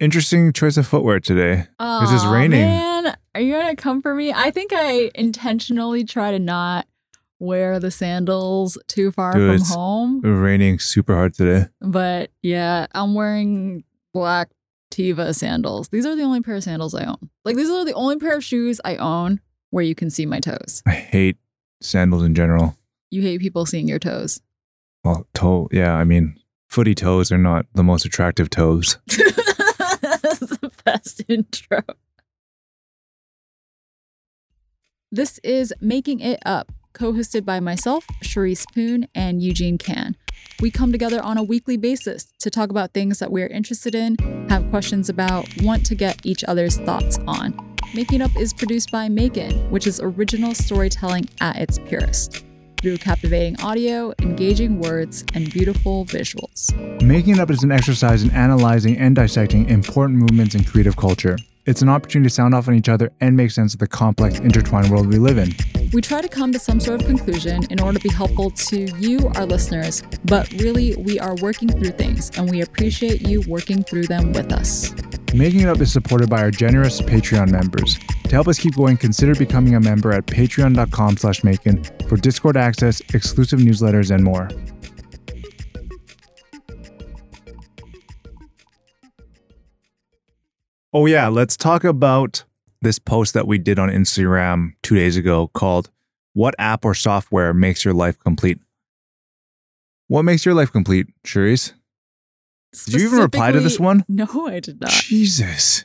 [0.00, 1.66] Interesting choice of footwear today.
[1.78, 2.62] It's just raining.
[2.62, 4.32] Man, are you gonna come for me?
[4.32, 6.86] I think I intentionally try to not
[7.38, 10.20] wear the sandals too far Dude, from it's- home.
[10.22, 11.66] Raining super hard today.
[11.82, 13.84] But yeah, I'm wearing
[14.14, 14.48] black
[14.90, 15.90] Teva sandals.
[15.90, 17.28] These are the only pair of sandals I own.
[17.44, 20.40] Like these are the only pair of shoes I own where you can see my
[20.40, 20.82] toes.
[20.86, 21.36] I hate
[21.82, 22.74] sandals in general.
[23.10, 24.40] You hate people seeing your toes.
[25.04, 26.36] Well, toe, yeah, I mean,
[26.68, 28.96] footy toes are not the most attractive toes.
[30.84, 31.82] Best intro.
[35.12, 40.16] This is Making It Up, co hosted by myself, Charisse Poon, and Eugene Kan.
[40.60, 44.16] We come together on a weekly basis to talk about things that we're interested in,
[44.48, 47.76] have questions about, want to get each other's thoughts on.
[47.94, 52.44] Making Up is produced by Maekan, which is original storytelling at its purest.
[52.80, 56.72] Through captivating audio, engaging words, and beautiful visuals.
[57.02, 61.36] Making It Up is an exercise in analyzing and dissecting important movements in creative culture.
[61.70, 64.40] It's an opportunity to sound off on each other and make sense of the complex,
[64.40, 65.54] intertwined world we live in.
[65.92, 68.86] We try to come to some sort of conclusion in order to be helpful to
[68.98, 73.84] you, our listeners, but really, we are working through things and we appreciate you working
[73.84, 74.92] through them with us.
[75.32, 77.96] Making It Up is supported by our generous Patreon members.
[78.24, 82.56] To help us keep going, consider becoming a member at patreon.com slash Maekan for Discord
[82.56, 84.48] access, exclusive newsletters, and more.
[90.92, 92.44] Oh yeah, let's talk about
[92.82, 95.90] this post that we did on Instagram two days ago called
[96.32, 98.58] What App or Software Makes Your Life Complete?
[100.08, 101.72] What makes your life complete, Charisse?
[102.86, 104.04] Did you even reply to this one?
[104.08, 104.90] No, I did not.
[104.90, 105.84] Jesus.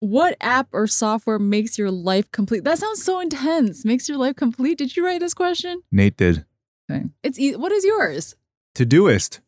[0.00, 2.64] What app or software makes your life complete?
[2.64, 3.84] That sounds so intense.
[3.84, 4.78] Makes your life complete?
[4.78, 5.82] Did you write this question?
[5.92, 6.46] Nate did.
[6.90, 7.04] Okay.
[7.22, 8.36] It's e- what is yours?
[8.74, 9.40] Todoist.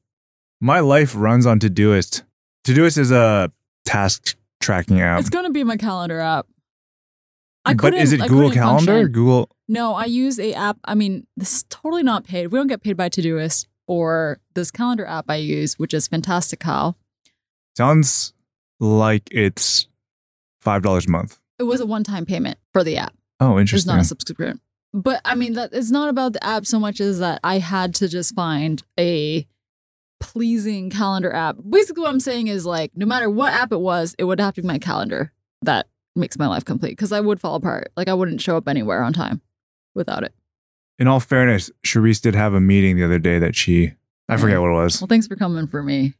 [0.60, 2.22] My life runs on Todoist.
[2.66, 3.50] Todoist is a
[3.86, 5.20] task tracking app.
[5.20, 6.46] It's gonna be my calendar app.
[7.64, 8.92] I but is it I Google Calendar?
[8.92, 9.12] function.
[9.12, 10.78] Google No, I use a app.
[10.84, 12.46] I mean, this is totally not paid.
[12.48, 16.96] We don't get paid by Todoist or this calendar app I use, which is Fantastical.
[17.76, 18.32] sounds
[18.78, 19.88] like it's
[20.60, 21.38] five dollars a month.
[21.58, 23.12] It was a one-time payment for the app.
[23.40, 23.90] Oh, interesting.
[23.90, 24.60] It's not a subscription.
[24.94, 27.94] But I mean, that it's not about the app so much as that I had
[27.96, 29.46] to just find a
[30.20, 31.56] pleasing calendar app.
[31.68, 34.54] Basically, what I'm saying is like, no matter what app it was, it would have
[34.54, 35.32] to be my calendar
[35.62, 37.90] that makes my life complete because I would fall apart.
[37.96, 39.40] Like I wouldn't show up anywhere on time
[39.94, 40.34] without it.
[40.98, 43.94] In all fairness, Charisse did have a meeting the other day that she
[44.28, 44.62] I forget mm.
[44.62, 45.00] what it was.
[45.00, 46.14] Well, thanks for coming for me.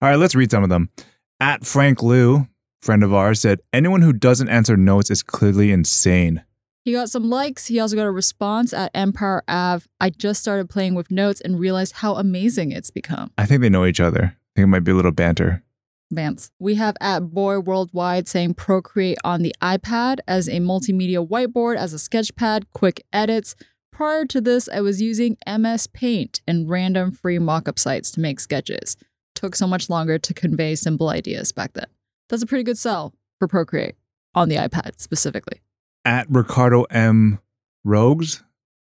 [0.00, 0.90] All right, let's read some of them.
[1.38, 2.48] At Frank Liu,
[2.80, 6.42] friend of ours, said anyone who doesn't answer notes is clearly insane.
[6.84, 7.68] He got some likes.
[7.68, 9.86] He also got a response at Empire Ave.
[10.00, 13.30] I just started playing with notes and realized how amazing it's become.
[13.38, 14.22] I think they know each other.
[14.24, 15.62] I think it might be a little banter.
[16.10, 16.50] Vance.
[16.58, 21.94] We have at Boy Worldwide saying Procreate on the iPad as a multimedia whiteboard, as
[21.94, 23.54] a sketchpad, quick edits.
[23.92, 28.40] Prior to this, I was using MS Paint and random free mockup sites to make
[28.40, 28.96] sketches.
[29.34, 31.86] Took so much longer to convey simple ideas back then.
[32.28, 33.94] That's a pretty good sell for Procreate
[34.34, 35.62] on the iPad specifically.
[36.04, 37.38] At Ricardo M.
[37.84, 38.42] Rogues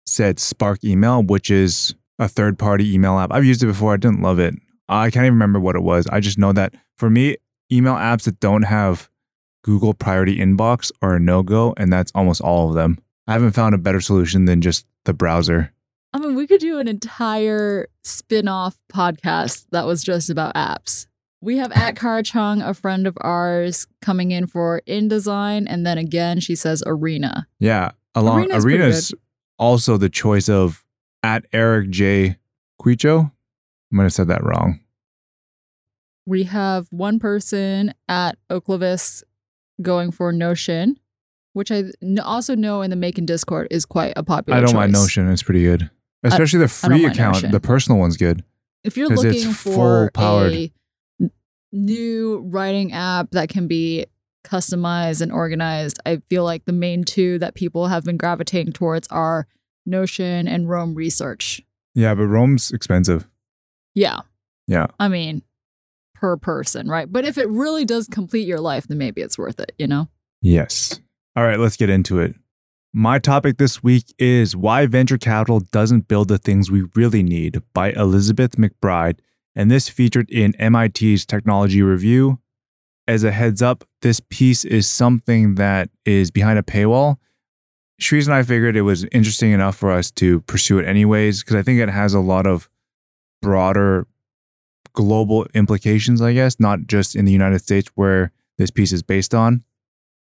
[0.07, 3.33] said Spark Email, which is a third party email app.
[3.33, 3.95] I've used it before.
[3.95, 4.55] I didn't love it.
[4.89, 6.07] I can't even remember what it was.
[6.07, 7.37] I just know that for me,
[7.73, 9.11] email apps that don't have
[9.65, 12.99] Google Priority Inbox are a no go, and that's almost all of them.
[13.27, 15.73] I haven't found a better solution than just the browser.
[16.13, 21.09] I mean, we could do an entire spin off podcast that was just about apps.
[21.47, 25.67] We have at Kara Chung, a friend of ours, coming in for InDesign.
[25.69, 27.47] And then again, she says Arena.
[27.61, 27.93] Yeah.
[28.17, 29.15] Along Arena's Arena's
[29.57, 30.85] also the choice of
[31.23, 32.39] at Eric J.
[32.83, 33.27] Quicho.
[33.27, 33.31] I
[33.93, 34.81] might have said that wrong.
[36.27, 39.23] We have one person at Oklavis
[39.81, 40.99] going for Notion,
[41.53, 41.85] which I
[42.25, 45.03] also know in the Maekan Discord is quite a popular I don't mind choice.
[45.03, 45.31] Notion.
[45.31, 45.91] It's pretty good.
[46.25, 47.35] Especially the I don't free account.
[47.37, 47.51] Notion.
[47.53, 48.43] The personal one's good.
[48.83, 50.53] If you're looking for full-powered.
[50.53, 50.71] a n-
[51.73, 54.07] new writing app that can be
[54.45, 59.09] customized and organized, I feel like the main two that people have been gravitating towards
[59.09, 59.47] are
[59.85, 61.63] Notion and Roam Research.
[61.95, 63.27] Yeah, but Roam's expensive.
[63.95, 64.21] Yeah.
[64.67, 64.87] Yeah.
[64.99, 65.43] I mean,
[66.15, 67.11] per person, right?
[67.11, 70.09] But if it really does complete your life, then maybe it's worth it, you know?
[70.43, 71.01] Yes.
[71.35, 72.35] All right, let's get into it.
[72.93, 77.63] My topic this week is Why Venture Capital Doesn't Build the Things We Really Need
[77.75, 79.19] by Elizabeth MacBride.
[79.57, 82.39] And this featured in MIT's Technology Review.
[83.09, 87.17] As a heads up, this piece is something that is behind a paywall.
[88.01, 91.57] Charisse and I figured it was interesting enough for us to pursue it anyways, because
[91.57, 92.69] I think it has a lot of
[93.41, 94.07] broader
[94.93, 99.35] global implications, I guess, not just in the United States, where this piece is based
[99.35, 99.63] on.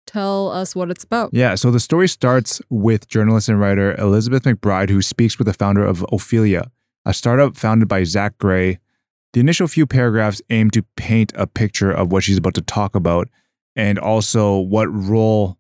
[0.07, 1.31] Tell us what it's about.
[1.35, 5.53] Yeah, so the story starts with journalist and writer Elizabeth MacBride, who speaks with the
[5.53, 6.71] founder of Ophelia,
[7.05, 8.79] a startup founded by Zach Gray.
[9.33, 12.95] The initial few paragraphs aim to paint a picture of what she's about to talk
[12.95, 13.29] about
[13.77, 15.59] and also what role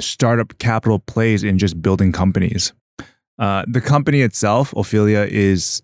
[0.00, 2.72] startup capital plays in just building companies.
[3.38, 5.82] Uh, the company itself, Ophelia, is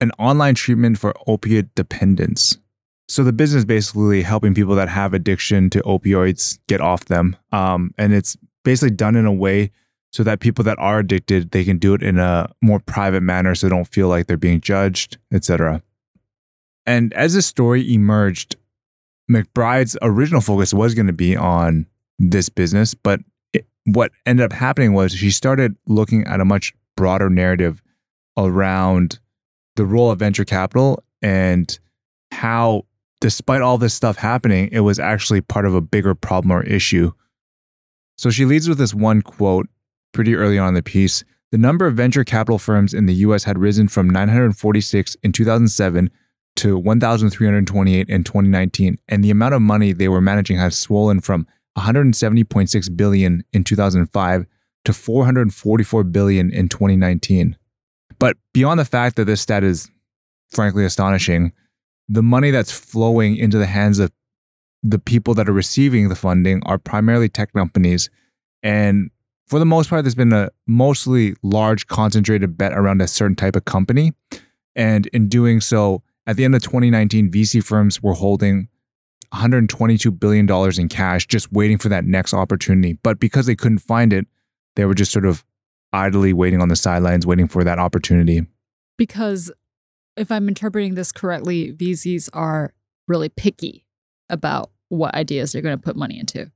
[0.00, 2.58] an online treatment for opiate dependence.
[3.08, 7.92] So the business basically helping people that have addiction to opioids get off them, um,
[7.96, 9.70] and it's basically done in a way
[10.12, 13.54] so that people that are addicted they can do it in a more private manner,
[13.54, 15.82] so they don't feel like they're being judged, etc.
[16.86, 18.56] And as the story emerged,
[19.30, 21.86] MacBride's original focus was going to be on
[22.18, 23.20] this business, but
[23.52, 27.82] it, what ended up happening was she started looking at a much broader narrative
[28.36, 29.18] around
[29.76, 31.78] the role of venture capital and
[32.32, 32.84] how
[33.20, 37.12] despite all this stuff happening, it was actually part of a bigger problem or issue.
[38.16, 39.68] So she leads with this one quote
[40.12, 41.24] pretty early on in the piece.
[41.50, 46.10] The number of venture capital firms in the US had risen from 946 in 2007
[46.56, 51.46] to 1,328 in 2019, and the amount of money they were managing has swollen from
[51.76, 54.46] 170.6 billion in 2005
[54.84, 57.56] to 444 billion in 2019.
[58.18, 59.90] But beyond the fact that this stat is
[60.50, 61.52] frankly astonishing,
[62.08, 64.10] the money that's flowing into the hands of
[64.82, 68.10] the people that are receiving the funding are primarily tech companies.
[68.62, 69.10] And
[69.48, 73.56] for the most part, there's been a mostly large concentrated bet around a certain type
[73.56, 74.12] of company.
[74.76, 78.68] And in doing so, at the end of 2019, VC firms were holding
[79.32, 80.48] $122 billion
[80.78, 82.94] in cash, just waiting for that next opportunity.
[82.94, 84.26] But because they couldn't find it,
[84.76, 85.44] they were just sort of
[85.92, 88.46] idly waiting on the sidelines, waiting for that opportunity.
[88.96, 89.50] Because
[90.16, 92.74] if I'm interpreting this correctly, VCs are
[93.06, 93.86] really picky
[94.28, 96.50] about what ideas they're going to put money into.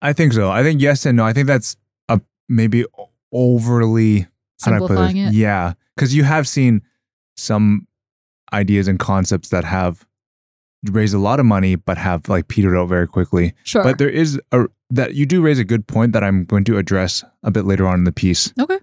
[0.00, 0.50] I think so.
[0.50, 1.24] I think yes and no.
[1.24, 1.76] I think that's
[2.52, 2.84] maybe
[3.32, 4.26] overly
[4.58, 5.32] simplifying it.
[5.32, 6.82] Yeah, because you have seen
[7.36, 7.86] some
[8.52, 10.06] ideas and concepts that have
[10.90, 13.54] raised a lot of money but have like petered out very quickly.
[13.62, 13.82] Sure.
[13.82, 16.76] But there is a that you do raise a good point that I'm going to
[16.76, 18.52] address a bit later on in the piece.
[18.60, 18.78] Okay.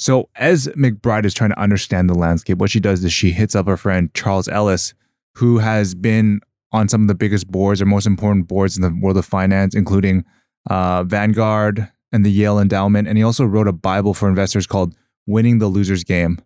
[0.00, 3.56] So, as MacBride is trying to understand the landscape, what she does is she hits
[3.56, 4.94] up her friend Charles Ellis,
[5.34, 6.40] who has been
[6.70, 9.74] on some of the biggest boards or most important boards in the world of finance,
[9.74, 10.24] including
[10.70, 13.08] uh, Vanguard and the Yale Endowment.
[13.08, 14.94] And he also wrote a Bible for investors called
[15.26, 16.40] Winning the Loser's Game.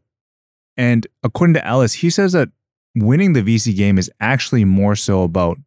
[0.76, 2.48] And according to Ellis, he says that
[2.94, 5.58] winning the VC game is actually more so about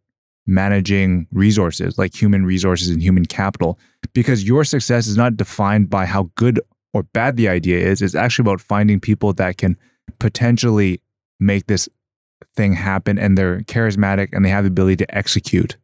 [0.48, 3.80] managing resources like human resources and human capital
[4.14, 6.60] because your success is not defined by how good
[6.94, 8.02] or bad the idea is.
[8.02, 9.76] It's actually about finding people that can
[10.20, 11.02] potentially
[11.40, 11.90] make this
[12.56, 15.78] thing happen and they're charismatic and they have the ability to execute.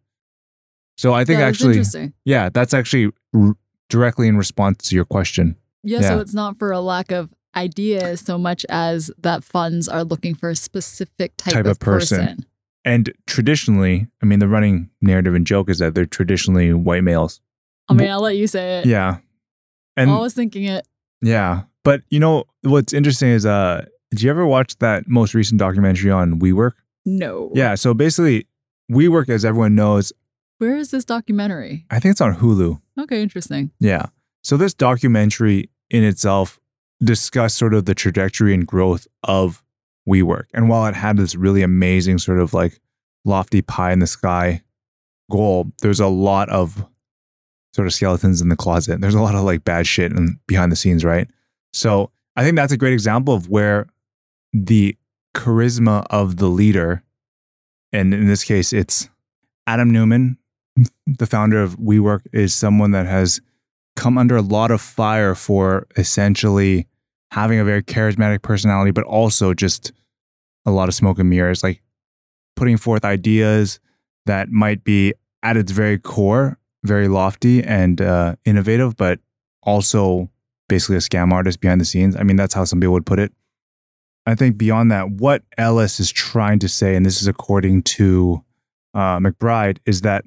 [0.97, 3.55] So I think Yeah, actually, yeah, that's actually r-
[3.91, 5.55] directly in response to your question.
[5.83, 10.03] Yeah, so it's not for a lack of ideas so much as that funds are
[10.03, 12.19] looking for a specific type, Type of of person.
[12.19, 12.45] person.
[12.85, 17.41] And traditionally, I mean, the running narrative and joke is that they're traditionally white males.
[17.89, 18.85] I mean, I'll let you say it.
[18.85, 19.17] Yeah.
[19.97, 20.87] And I was thinking it.
[21.21, 21.63] yeah.
[21.83, 26.09] But you know, what's interesting is uh did you ever watch that most recent documentary
[26.11, 26.73] on WeWork?
[27.05, 27.51] No.
[27.53, 27.75] Yeah.
[27.75, 28.47] So basically,
[28.91, 30.13] WeWork, as everyone knows,
[30.61, 31.87] Where is this documentary?
[31.89, 32.79] I think it's on Hulu.
[32.99, 33.71] Okay, interesting.
[33.79, 34.05] Yeah.
[34.43, 36.59] So this documentary in itself
[37.03, 39.63] discussed sort of the trajectory and growth of
[40.07, 40.43] WeWork.
[40.53, 42.79] And while it had this really amazing sort of like
[43.25, 44.61] lofty pie in the sky
[45.31, 46.85] goal, there's a lot of
[47.73, 49.01] sort of skeletons in the closet.
[49.01, 51.27] There's a lot of like bad shit and behind the scenes, right?
[51.73, 53.87] So I think that's a great example of where
[54.53, 54.95] the
[55.35, 57.01] charisma of the leader,
[57.91, 59.09] and in this case, it's
[59.65, 60.37] Adam Neumann,
[61.05, 63.41] the founder of WeWork, is someone that has
[63.95, 66.87] come under a lot of fire for essentially
[67.31, 69.91] having a very charismatic personality, but also just
[70.65, 71.81] a lot of smoke and mirrors, like
[72.55, 73.79] putting forth ideas
[74.25, 75.13] that might be
[75.43, 79.19] at its very core, very lofty and uh, innovative, but
[79.63, 80.29] also
[80.69, 82.15] basically a scam artist behind the scenes.
[82.15, 83.31] I mean, that's how some people would put it.
[84.25, 88.43] I think beyond that, what Ellis is trying to say, and this is according to
[88.93, 90.25] uh, MacBride, is that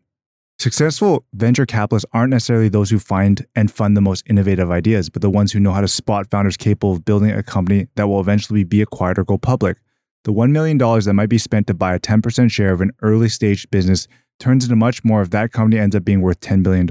[0.58, 5.20] Successful venture capitalists aren't necessarily those who find and fund the most innovative ideas, but
[5.20, 8.20] the ones who know how to spot founders capable of building a company that will
[8.20, 9.78] eventually be acquired or go public.
[10.22, 13.28] The $1 million that might be spent to buy a 10% share of an early
[13.28, 14.08] stage business
[14.38, 16.88] turns into much more if that company ends up being worth $10 billion.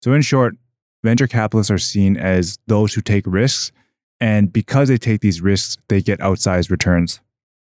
[0.00, 0.56] So, in short,
[1.02, 3.72] venture capitalists are seen as those who take risks.
[4.20, 7.20] And because they take these risks, they get outsized returns.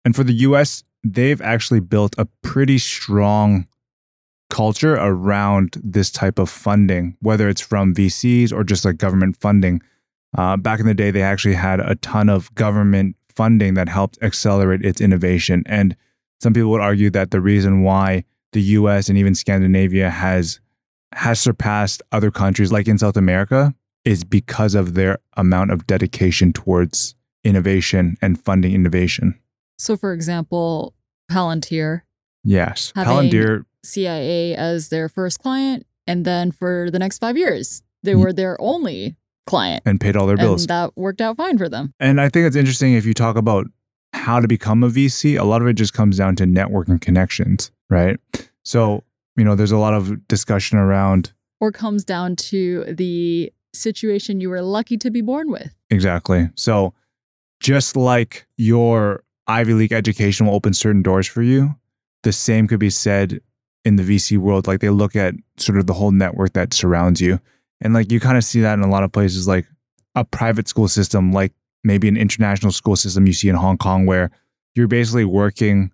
[0.04, 3.66] And for the US, they've actually built a pretty strong
[4.52, 9.80] culture around this type of funding, whether it's from VCs or just like government funding.
[10.36, 14.18] Uh, back in the day, they actually had a ton of government funding that helped
[14.20, 15.62] accelerate its innovation.
[15.64, 15.96] And
[16.42, 20.60] some people would argue that the reason why the US and even Scandinavia has
[21.14, 26.52] has surpassed other countries like in South America is because of their amount of dedication
[26.52, 29.38] towards innovation and funding innovation.
[29.78, 30.94] So, for example,
[31.30, 32.02] Palantir,
[32.44, 32.92] Yes.
[32.96, 38.22] Palantir, CIA as their first client, and then for the next five years, they mm.
[38.22, 39.82] were their only client.
[39.84, 40.62] and paid all their bills.
[40.62, 41.92] And that worked out fine for them.
[42.00, 43.66] And I think it's interesting if you talk about
[44.12, 47.00] how to become a VC, a lot of it just comes down to network and
[47.00, 48.18] connections, right?
[48.62, 49.04] So,
[49.36, 54.50] you know, there's a lot of discussion around Or comes down to the situation you
[54.50, 55.74] were lucky to be born with.
[55.90, 56.50] exactly.
[56.54, 56.94] So,
[57.60, 61.76] just like your Ivy League education will open certain doors for you,
[62.24, 63.40] the same could be said
[63.84, 64.66] in the VC world.
[64.66, 67.40] Like they look at sort of the whole network that surrounds you.
[67.80, 69.66] And like you kind of see that in a lot of places, like
[70.14, 71.52] a private school system, like
[71.84, 74.30] maybe an international school system you see in Hong Kong, where
[74.74, 75.90] you're basically working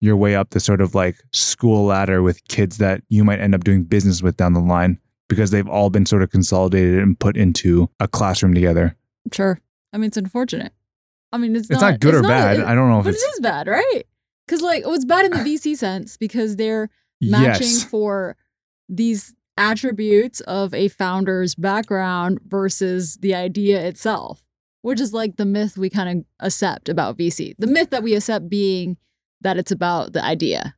[0.00, 3.54] your way up the sort of like school ladder with kids that you might end
[3.54, 4.98] up doing business with down the line
[5.28, 8.94] because they've all been sort of consolidated and put into a classroom together.
[9.32, 9.58] Sure.
[9.92, 10.72] I mean, it's unfortunate.
[11.32, 12.56] I mean, it's, It's not, good it's or not- bad.
[12.60, 14.02] it- I don't know if but it it's is bad, right?
[14.46, 17.84] Because like, oh, it's bad in the VC sense because they're matching yes.
[17.84, 18.36] for
[18.88, 24.44] these attributes of a founder's background versus the idea itself,
[24.82, 27.54] which is like the myth we kind of accept about VC.
[27.58, 28.96] The myth that we accept being
[29.40, 30.74] that it's about the idea,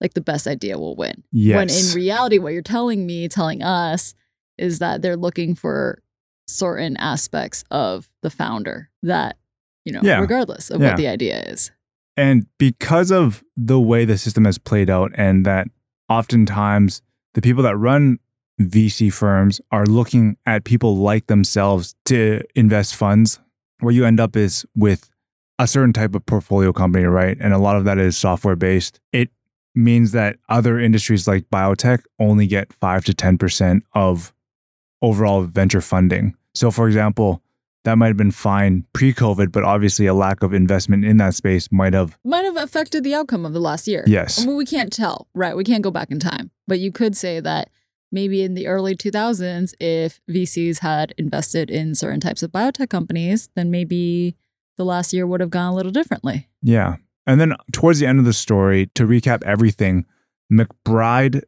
[0.00, 1.22] like the best idea will win.
[1.30, 1.56] Yes.
[1.56, 4.14] When in reality, what you're telling me, telling us,
[4.58, 6.02] is that they're looking for
[6.48, 9.36] certain aspects of the founder that,
[9.84, 10.20] you know, Yeah.
[10.20, 10.88] regardless of Yeah.
[10.88, 11.70] what the idea is.
[12.16, 15.68] And because of the way the system has played out, and that
[16.08, 17.02] oftentimes
[17.34, 18.18] the people that run
[18.60, 23.38] VC firms are looking at people like themselves to invest funds,
[23.80, 25.10] what you end up is with
[25.58, 27.36] a certain type of portfolio company, right?
[27.40, 29.00] And a lot of that is software based.
[29.12, 29.30] It
[29.74, 34.32] means that other industries like biotech only get 5 to 10% of
[35.02, 36.34] overall venture funding.
[36.54, 37.42] So, for example,
[37.86, 41.34] that might have been fine pre COVID, but obviously a lack of investment in that
[41.34, 44.04] space might have, Might have affected the outcome of the last year.
[44.06, 44.42] yes.
[44.42, 45.56] I mean, we can't tell, right?
[45.56, 46.50] We can't go back in time.
[46.68, 47.70] But you could say that
[48.12, 53.48] maybe in the early 2000s, if VCs had invested in certain types of biotech companies,
[53.54, 54.36] then maybe
[54.76, 56.48] the last year would have gone a little differently.
[56.62, 56.96] Yeah.
[57.26, 60.04] And then towards the end of the story, to recap everything,
[60.52, 61.42] MacBride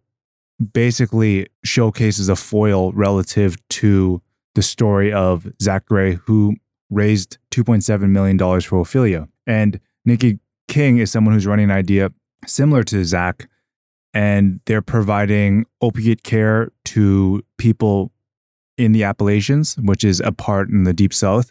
[0.72, 4.20] basically showcases a foil relative to
[4.54, 6.56] the story of Zach Gray, who
[6.90, 9.28] raised $2.7 million for Ophelia.
[9.46, 10.38] And Nikki
[10.68, 12.10] King is someone who's running an idea
[12.46, 13.48] similar to Zach,
[14.14, 18.12] and they're providing opiate care to people
[18.76, 21.50] in the Appalachians, which is a part in the Deep South.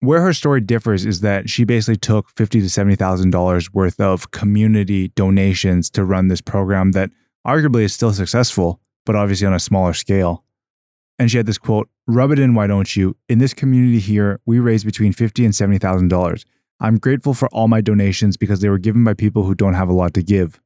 [0.00, 4.00] Where her story differs is that she basically took fifty to seventy thousand dollars worth
[4.00, 7.10] of community donations to run this program that
[7.46, 10.44] arguably is still successful, but obviously on a smaller scale.
[11.20, 13.14] And she had this quote: "Rub it in, why don't you?
[13.28, 16.46] In this community here, we raise between fifty and seventy thousand dollars.
[16.80, 19.90] I'm grateful for all my donations because they were given by people who don't have
[19.90, 20.58] a lot to give,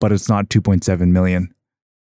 [0.00, 1.54] but it's not two point seven million.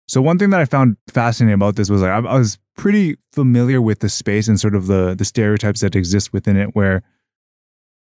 [0.07, 3.17] So one thing that I found fascinating about this was like I, I was pretty
[3.33, 7.01] familiar with the space and sort of the the stereotypes that exist within it, where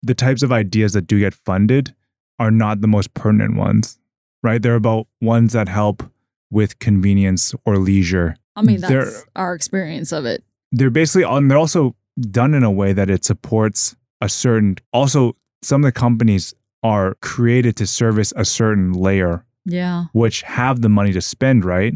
[0.03, 1.95] the types of ideas that do get funded
[2.37, 3.97] are not the most pertinent ones,
[4.43, 4.61] right?
[4.61, 6.03] They're about ones that help
[6.51, 8.35] with convenience or leisure.
[8.57, 10.43] I mean, that's our experience of it.
[10.71, 11.47] They're basically on.
[11.47, 14.75] They're also done in a way that it supports a certain.
[14.91, 20.05] Also, some of the companies are created to service a certain layer, Yeah.
[20.13, 21.93] which have the money to spend, right?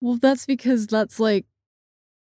[0.00, 1.46] Well, that's because that's like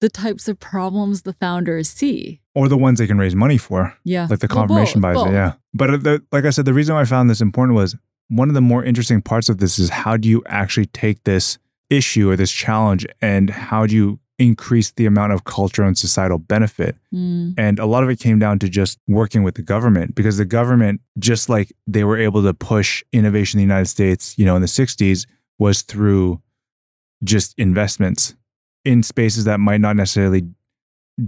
[0.01, 2.41] the types of problems the founders see.
[2.55, 3.97] Or the ones they can raise money for.
[4.05, 4.27] Yeah.
[4.29, 5.33] like the Well, confirmation both, bias.
[5.33, 7.97] Yeah, but uh, the, like I said, the reason why I found this important was
[8.29, 11.59] one of the more interesting parts of this is how do you actually take this
[11.91, 16.39] issue or this challenge and how do you increase the amount of cultural and societal
[16.39, 16.97] benefit?
[17.15, 20.37] Mm, And a lot of it came down to just working with the government because
[20.37, 24.45] the government, just like they were able to push innovation in the United States, you
[24.45, 25.27] know, in the 60s,
[25.59, 26.41] was through
[27.23, 28.35] just investments
[28.85, 30.43] in spaces that might not necessarily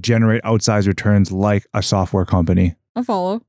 [0.01, 2.75] generate outsized returns like a software company.
[2.97, 3.43] I follow.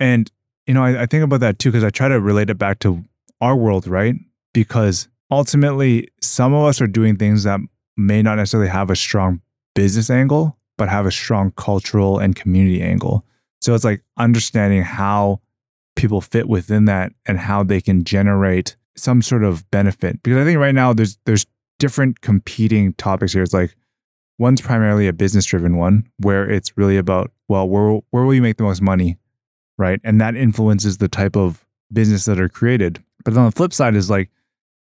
[0.00, 0.30] And,
[0.66, 2.78] you know, I, I think about that too, because I try to relate it back
[2.80, 3.02] to
[3.42, 4.14] our world, right?
[4.54, 7.58] Because ultimately, some of us are doing things that
[7.96, 9.40] may not necessarily have a strong
[9.74, 13.24] business angle, but have a strong cultural and community angle.
[13.62, 15.40] So it's like understanding how
[15.96, 20.22] people fit within that and how they can generate some sort of benefit.
[20.22, 21.46] Because I think right now there's there's
[21.78, 23.42] different competing topics here.
[23.42, 23.74] It's like
[24.38, 28.42] one's primarily a business driven one where it's really about, well, where, where will you
[28.42, 29.16] make the most money?
[29.78, 30.00] Right.
[30.04, 33.02] And that influences the type of business that are created.
[33.24, 34.30] But on the flip side is like,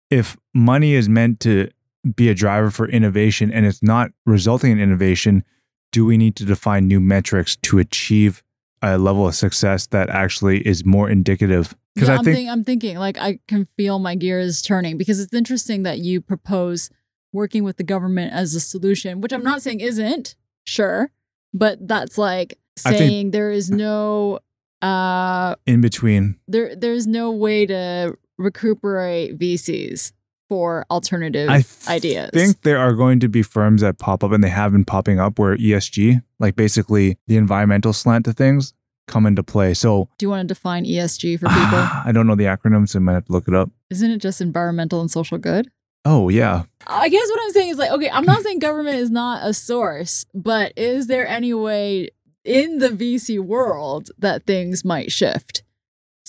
[0.10, 1.70] if money is meant to
[2.16, 5.44] be a driver for innovation and it's not resulting in innovation,
[5.92, 8.44] do we need to define new metrics to achieve
[8.82, 11.76] a level of success that actually is more indicative?
[11.96, 14.98] Because yeah, I am think, think, I'm thinking like I can feel my gears turning
[14.98, 16.90] because it's interesting that you propose
[17.34, 20.36] working with the government as a solution, which I'm not saying isn't,
[20.66, 21.12] sure,
[21.54, 24.40] but that's like saying there is no
[24.82, 26.40] uh in between.
[26.48, 30.14] There there's no way to recuperate VCs
[30.48, 32.32] for alternative I ideas.
[32.34, 34.86] I think there are going to be firms that pop up and they have been
[34.86, 38.74] popping up where ESG, like basically the environmental slant to things,
[39.08, 39.76] come into play.
[39.76, 42.10] So, do you want to define ESG for ah, people?
[42.10, 43.70] I don't know the acronym, so I might have to look it up.
[43.92, 45.70] Isn't it just environmental and social good?
[46.06, 46.64] Oh, yeah.
[46.88, 49.54] I guess what I'm saying is like, okay, I'm not saying government is not a
[49.54, 52.10] source, but is there any way
[52.46, 55.64] in the VC world that things might shift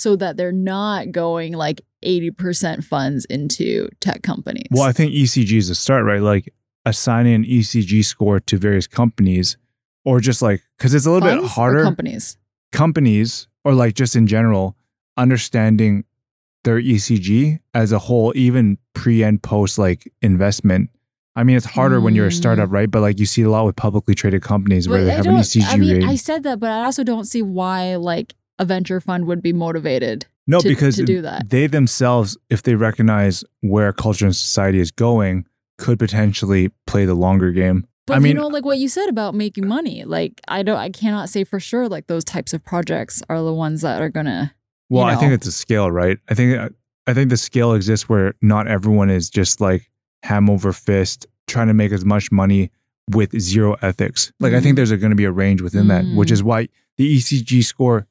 [0.01, 4.67] so that they're not going like 80% funds into tech companies.
[4.71, 6.23] Well, I think ECG is a start, right?
[6.23, 6.55] Like
[6.87, 9.59] assigning an ECG score to various companies
[10.07, 11.83] or just like, because it's a little funds bit harder.
[11.83, 12.39] companies.
[12.73, 14.75] Companies, or like just in general,
[15.19, 16.05] understanding
[16.65, 20.89] their ECG as a whole, even pre and post like investment.
[21.37, 22.05] I mean, it's harder mm.
[22.05, 22.73] when you're a startup, mm.
[22.73, 22.91] right?
[22.91, 25.27] But like you see a lot with publicly traded companies but where they I have
[25.27, 26.05] an ECG I mean, rate.
[26.05, 29.53] I said that, but I also don't see why like a venture fund would be
[29.53, 31.49] motivated no, to, because to do that.
[31.49, 35.47] they themselves, if they recognize where culture and society is going,
[35.79, 37.87] could potentially play the longer game.
[38.07, 40.77] But I mean, you know, like what you said about making money, like I don't,
[40.77, 44.11] I cannot say for sure, like those types of projects are the ones that are
[44.11, 44.55] gonna.
[44.91, 46.19] Well, you know, I think it's a scale, right?
[46.29, 46.73] I think,
[47.07, 49.91] I think the scale exists where not everyone is just like
[50.23, 52.71] ham over fist trying to make as much money
[53.09, 54.33] with zero ethics.
[54.41, 54.57] Like mm.
[54.57, 54.77] I think mm.
[54.77, 55.89] there's going to be a range within mm.
[55.89, 56.47] that, which is mm.
[56.47, 58.07] why the ECG score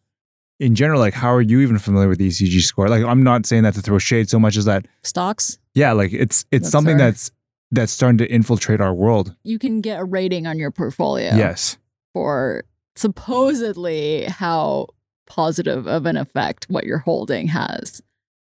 [0.59, 2.89] in general, like how are you even familiar with the ECG score?
[2.89, 5.57] Like I'm not saying that to throw shade so much as that stocks.
[5.73, 7.31] Yeah, like it's it's that's something our, that's
[7.71, 9.35] that's starting to infiltrate our world.
[9.43, 11.35] You can get a rating on your portfolio.
[11.35, 11.77] Yes.
[12.13, 12.63] For
[12.95, 14.87] supposedly how
[15.27, 18.01] positive of an effect what you're holding has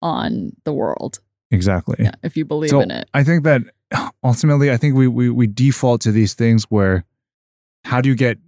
[0.03, 1.20] on the world.
[1.51, 1.96] Exactly.
[1.99, 3.09] Yeah, if you believe so in it.
[3.14, 3.62] I think that
[4.25, 7.05] ultimately I think we we we default to these things where
[7.85, 8.38] how do you get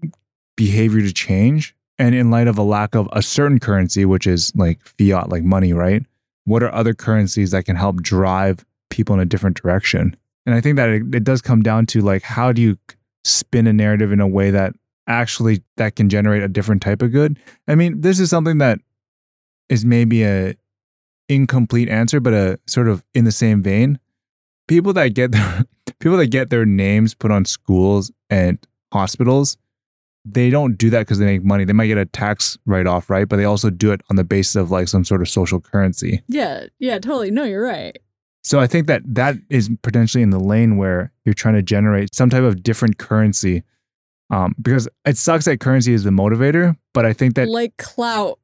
[0.56, 4.52] behavior to change and in light of a lack of a certain currency, which is
[4.56, 6.02] like fiat, like money, right?
[6.44, 10.16] What are other currencies that can help drive people in a different direction?
[10.44, 12.78] And I think that it, it does come down to like, how do you
[13.24, 14.74] spin a narrative in a way that
[15.06, 17.38] actually that can generate a different type of good?
[17.68, 18.78] I mean, this is something that
[19.68, 20.54] is maybe a
[21.28, 23.98] incomplete answer, but a sort of in the same vein.
[24.68, 25.64] People that get their
[26.00, 28.58] people that get their names put on schools and
[28.92, 29.56] hospitals
[30.24, 31.64] they don't do that because they make money.
[31.64, 33.28] They might get a tax write off, right?
[33.28, 36.22] But they also do it on the basis of like some sort of social currency.
[36.28, 37.30] Yeah, yeah, totally.
[37.30, 37.96] No, you're right.
[38.44, 42.14] So I think that that is potentially in the lane where you're trying to generate
[42.14, 43.62] some type of different currency.
[44.30, 48.38] Um, because it sucks that currency is the motivator, but I think that like clout.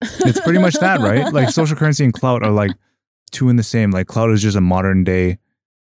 [0.00, 1.32] it's pretty much that, right?
[1.32, 2.72] Like social currency and clout are like
[3.32, 3.90] two in the same.
[3.90, 5.38] Like clout is just a modern day,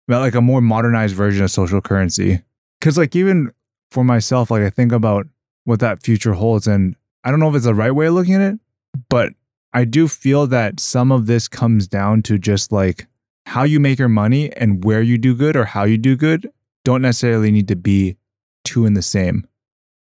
[0.09, 2.43] like a more modernized version of social currency.
[2.81, 3.53] Because like even
[3.91, 5.27] for myself, like I think about
[5.65, 6.67] what that future holds.
[6.67, 8.61] And I don't know if it's the right way of looking at it,
[9.09, 9.33] but
[9.73, 13.07] I do feel that some of this comes down to just like
[13.47, 16.51] how you make your money and where you do good or how you do good
[16.85, 18.17] don't necessarily need to be
[18.65, 19.47] two in the same.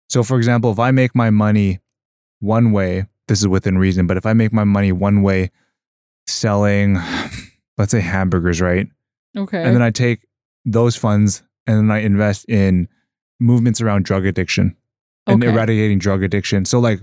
[0.08, 1.78] So, for example, if I make my money
[2.40, 5.50] one way, this is within reason, but if I make my money one way
[6.26, 6.98] selling,
[7.78, 8.88] let's say hamburgers, right?
[9.36, 9.62] Okay.
[9.62, 10.26] And then I take
[10.64, 12.88] those funds and then I invest in
[13.40, 14.76] movements around drug addiction
[15.26, 15.52] and okay.
[15.52, 16.64] eradicating drug addiction.
[16.64, 17.00] So like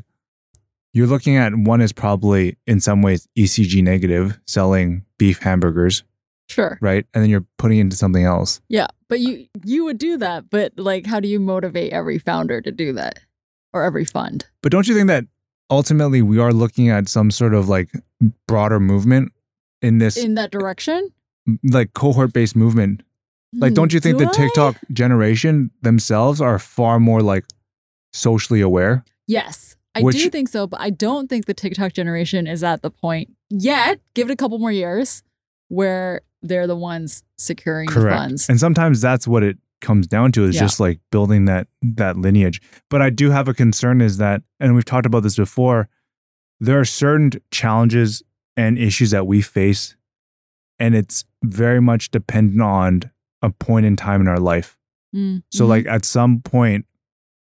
[0.94, 6.04] you're looking at one is probably in some ways ECG negative, selling beef hamburgers.
[6.50, 6.78] Sure.
[6.82, 7.06] Right?
[7.14, 8.62] And then you're putting into something else.
[8.70, 8.88] Yeah.
[9.10, 12.72] But you you would do that, but like how do you motivate every founder to
[12.72, 13.20] do that?
[13.74, 14.46] Or every fund?
[14.62, 15.26] But don't you think that
[15.70, 17.90] ultimately we are looking at some sort of like
[18.48, 19.34] broader movement
[19.82, 21.10] in this in that direction?
[21.64, 23.04] Like cohort based movement
[23.58, 24.94] like, don't you think mm, Do the TikTok I?
[24.94, 27.46] generation themselves are far more like
[28.14, 29.04] socially aware?
[29.28, 32.82] Yes, I Which- do think so, but I don't think the TikTok generation is at
[32.82, 34.00] the point yet.
[34.14, 35.24] Give it a couple more years
[35.70, 38.48] where they're the ones securing the funds.
[38.48, 40.62] And sometimes that's what it comes down to is Yeah.
[40.62, 42.62] just like building that that lineage.
[42.90, 45.90] But I do have a concern is that and we've talked about this before,
[46.60, 48.24] there are certain challenges
[48.56, 49.96] and issues that we face
[50.80, 53.02] and it's very much dependent on
[53.42, 54.78] a point in time in our life.
[55.16, 56.86] Mm, So like at some point,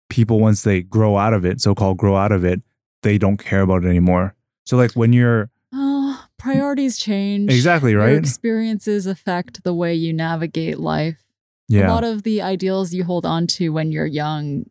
[0.10, 2.62] people once they grow out of it, so called grow out of it,
[3.02, 4.36] they don't care about it anymore.
[4.66, 7.52] So like when you're Oh, priorities change.
[7.52, 11.24] exactly Your right, experiences affect the way you navigate life.
[11.68, 14.66] yeah, A lot of the ideals you hold on to when you're young,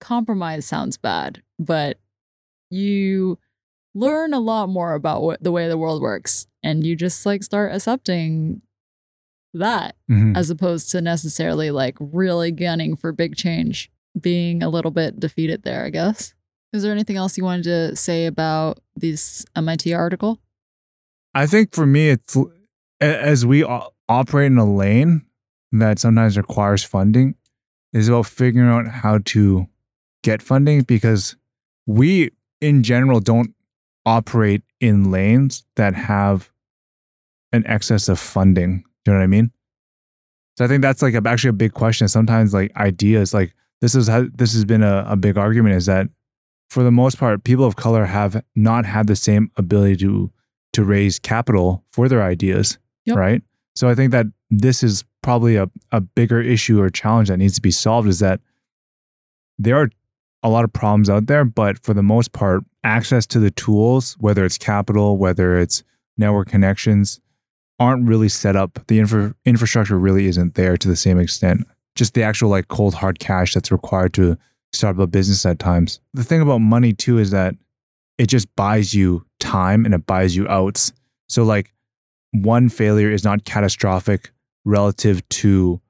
[0.00, 1.98] compromise sounds bad, but
[2.70, 3.38] you
[3.94, 7.42] learn a lot more about what the way the world works, and you just like
[7.42, 8.62] start accepting
[9.54, 10.36] that Mhm.
[10.36, 15.62] as opposed to necessarily like really gunning for big change, being a little bit defeated
[15.62, 16.34] there, I guess.
[16.72, 20.40] Is there anything else you wanted to say about this MIT article?
[21.34, 22.36] I think for me, it's
[23.00, 23.62] as we
[24.08, 25.22] operate in a lane
[25.72, 27.34] that sometimes requires funding,
[27.92, 29.66] is about figuring out how to
[30.22, 31.36] get funding because
[31.86, 33.54] we, in general, don't
[34.06, 36.50] operate in lanes that have
[37.52, 38.84] an excess of funding.
[39.04, 39.50] Do you know what I mean?
[40.58, 42.08] So I think that's like a, actually a big question.
[42.08, 45.86] Sometimes like ideas, like this is how this has been a, a big argument is
[45.86, 46.08] that
[46.70, 50.30] for the most part, people of color have not had the same ability to
[50.74, 53.16] to raise capital for their ideas, Yep.
[53.16, 53.42] right?
[53.76, 57.54] So I think that this is probably a, a bigger issue or challenge that needs
[57.56, 58.40] to be solved is that
[59.58, 59.90] there are
[60.42, 64.14] a lot of problems out there, but for the most part, access to the tools,
[64.18, 65.82] whether it's capital, whether it's
[66.16, 67.20] network connections,
[67.82, 68.78] aren't really set up.
[68.86, 71.66] The infra- infrastructure really isn't there to the same extent.
[71.94, 74.38] Just the actual like cold hard cash that's required to
[74.72, 76.00] start up a business at times.
[76.14, 77.54] The thing about money too is that
[78.18, 80.92] it just buys you time and it buys you outs.
[81.28, 81.74] So like
[82.30, 84.30] one failure is not catastrophic
[84.64, 85.80] relative to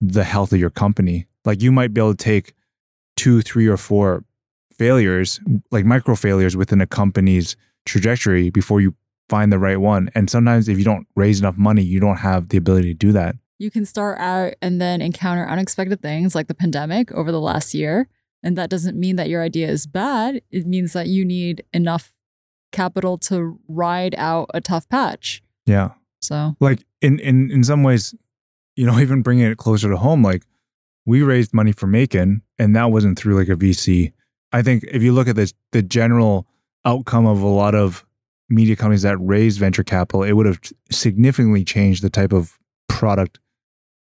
[0.00, 1.26] the health of your company.
[1.44, 2.54] Like you might be able to take
[3.16, 4.24] two, three, or four
[4.78, 8.94] failures, like micro failures within a company's trajectory before you
[9.32, 10.10] find the right one.
[10.14, 13.12] And sometimes if you don't raise enough money, you don't have the ability to do
[13.12, 13.34] that.
[13.58, 17.72] You can start out and then encounter unexpected things like the pandemic over the last
[17.72, 18.08] year.
[18.42, 20.42] And that doesn't mean that your idea is bad.
[20.50, 22.12] It means that you need enough
[22.72, 25.42] capital to ride out a tough patch.
[25.64, 25.92] Yeah.
[26.20, 28.14] So, like in in in some ways,
[28.76, 30.42] you know, even bringing it closer to home, like
[31.06, 34.12] we raised money for Maekan, and that wasn't through like a VC.
[34.52, 36.46] I think if you look at this, the general
[36.84, 38.04] outcome of a lot of
[38.52, 40.60] media companies that raised venture capital, it would have
[40.90, 43.38] significantly changed the type of product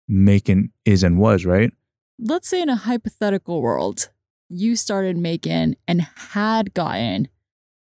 [0.10, 1.72] Maekan is and was, right?
[2.20, 4.10] let's say in a hypothetical world,
[4.50, 7.28] you started making and had gotten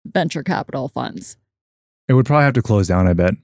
[0.05, 1.37] venture capital funds.
[2.07, 3.07] It would probably have to close down.
[3.07, 3.35] I bet.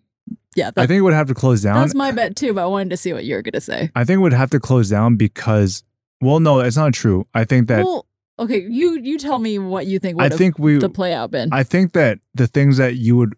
[0.56, 1.82] Yeah, I think it would have to close down.
[1.82, 3.92] that's my bet too, but I wanted to see what you were going to say.
[3.96, 5.84] I think it would have to close down because,
[6.20, 7.28] well, no, it's not true.
[7.34, 8.07] I think that well,
[8.40, 11.50] okay, you you tell me what you think I think we the play out been.
[11.52, 13.36] I think that the things that you would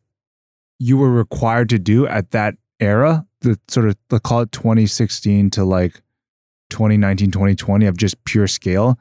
[0.79, 5.49] you were required to do at that era, the sort of let's call it 2016
[5.51, 6.01] to like
[6.69, 8.97] 2019, 2020 of just pure scale,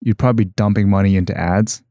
[0.00, 1.82] you'd probably be dumping money into ads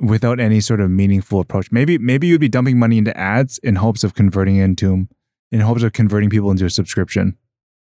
[0.00, 1.70] without any sort of meaningful approach.
[1.70, 5.06] Maybe maybe you'd be dumping money into ads in hopes of converting into
[5.52, 7.36] in hopes of converting people into a subscription.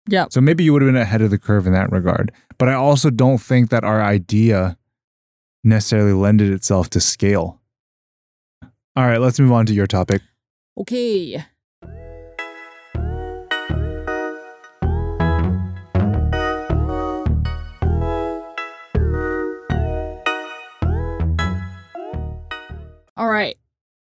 [0.07, 0.25] Yeah.
[0.29, 2.31] So maybe you would have been ahead of the curve in that regard.
[2.57, 4.77] But I also don't think that our idea
[5.63, 7.59] necessarily lended itself to scale.
[8.95, 10.21] All right, let's move on to your topic.
[10.77, 11.45] okay.
[23.21, 23.55] All right.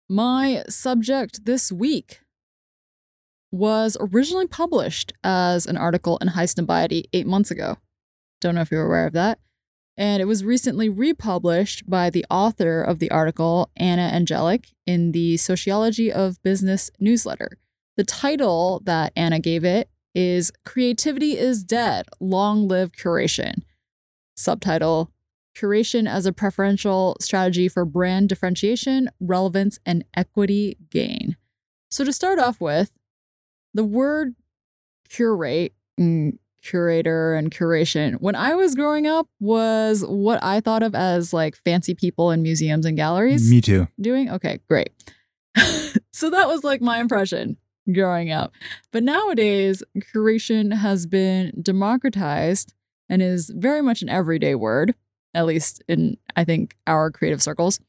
[0.10, 2.20] My subject this week
[3.50, 7.78] was originally published as an article in Highsnobiety eight months ago.
[8.42, 9.40] Don't know if you're aware of that.
[9.98, 15.38] And it was recently republished by the author of the article, Ana Andjelic, in the
[15.38, 17.58] Sociology of Business newsletter.
[17.96, 23.64] The title that Ana gave it is Creativity is Dead, Long Live Curation.
[24.36, 25.12] Subtitle
[25.56, 31.38] Curation as a Preferential Strategy for Brand Differentiation, Relevance, and Equity Gain.
[31.90, 32.92] So, to start off with,
[33.74, 34.36] the word
[35.10, 40.96] curate, mm, curator, and curation, when I was growing up, was what I thought of
[40.96, 43.88] as like fancy people in museums and galleries Me too.
[44.00, 44.30] doing?
[44.30, 44.90] Okay, great.
[46.12, 47.58] so that was like my impression
[47.94, 48.54] growing up.
[48.92, 52.74] But nowadays, curation has been democratized
[53.08, 54.96] and is very much an everyday word,
[55.34, 57.80] at least in, I think, our creative circles.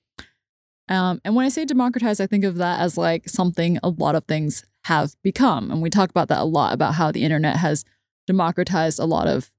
[0.89, 4.15] Um, and when I say democratized, I think of that as like something a lot
[4.15, 5.71] of things have become.
[5.71, 7.85] And we talk about that a lot about how the internet has
[8.27, 9.51] democratized a lot of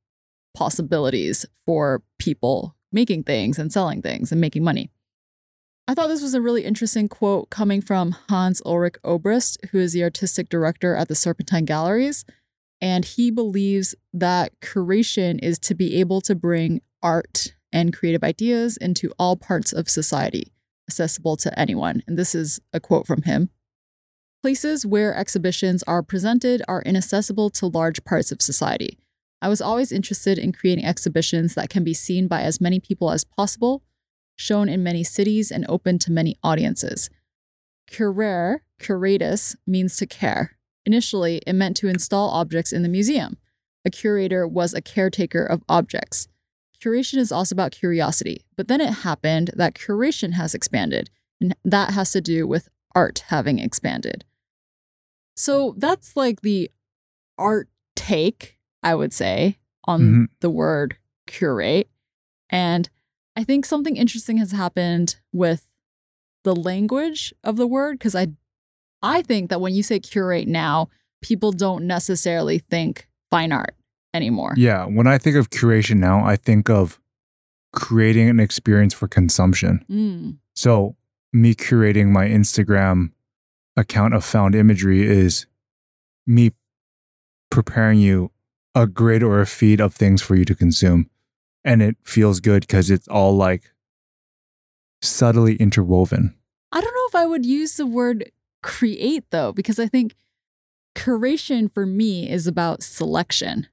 [0.54, 4.90] possibilities for people making things and selling things and making money.
[5.88, 9.94] I thought this was a really interesting quote coming from Hans Ulrich Obrist, who is
[9.94, 12.26] the artistic director at the Serpentine Galleries.
[12.82, 18.78] And he believes that curation is to be able to bring art and creative ideas
[18.78, 20.52] into all parts of society,
[20.90, 22.04] accessible to anyone.
[22.06, 23.50] And this is a quote from him.
[24.48, 28.98] Places where exhibitions are presented are inaccessible to large parts of society.
[29.42, 33.12] I was always interested in creating exhibitions that can be seen by as many people
[33.12, 33.84] as possible,
[34.38, 37.10] shown in many cities, and open to many audiences.
[37.92, 40.56] Curare, curatus, means to care.
[40.86, 43.36] Initially, it meant to install objects in the museum.
[43.84, 46.30] A curator was a caretaker of objects.
[46.82, 51.10] Curation is also about curiosity, but then it happened that curation has expanded,
[51.42, 54.24] and that has to do with art having expanded.
[55.38, 56.70] So that's like the
[57.38, 60.28] art take, I would say, on Mhm.
[60.42, 60.98] the word
[61.28, 61.90] curate.
[62.50, 62.90] And
[63.36, 65.70] I think something interesting has happened with
[66.44, 68.28] the language of the word because I
[69.04, 70.90] I think that when you say curate now,
[71.22, 73.76] people don't necessarily think fine art
[74.12, 74.56] anymore.
[74.58, 77.00] Yeah, when I think of curation now, I think of
[77.74, 79.86] creating an experience for consumption.
[79.90, 80.96] Mm, So,
[81.32, 83.12] me curating my Instagram
[83.78, 85.46] account of found imagery is
[86.26, 86.52] me
[87.50, 88.32] preparing you
[88.76, 91.10] a grid or a feed of things for you to consume.
[91.64, 93.72] And it feels good because it's all like
[95.02, 96.36] subtly interwoven.
[96.72, 98.32] I don't know if I would use the word
[98.64, 100.16] create though, because I think
[100.96, 103.68] curation for me is about selection.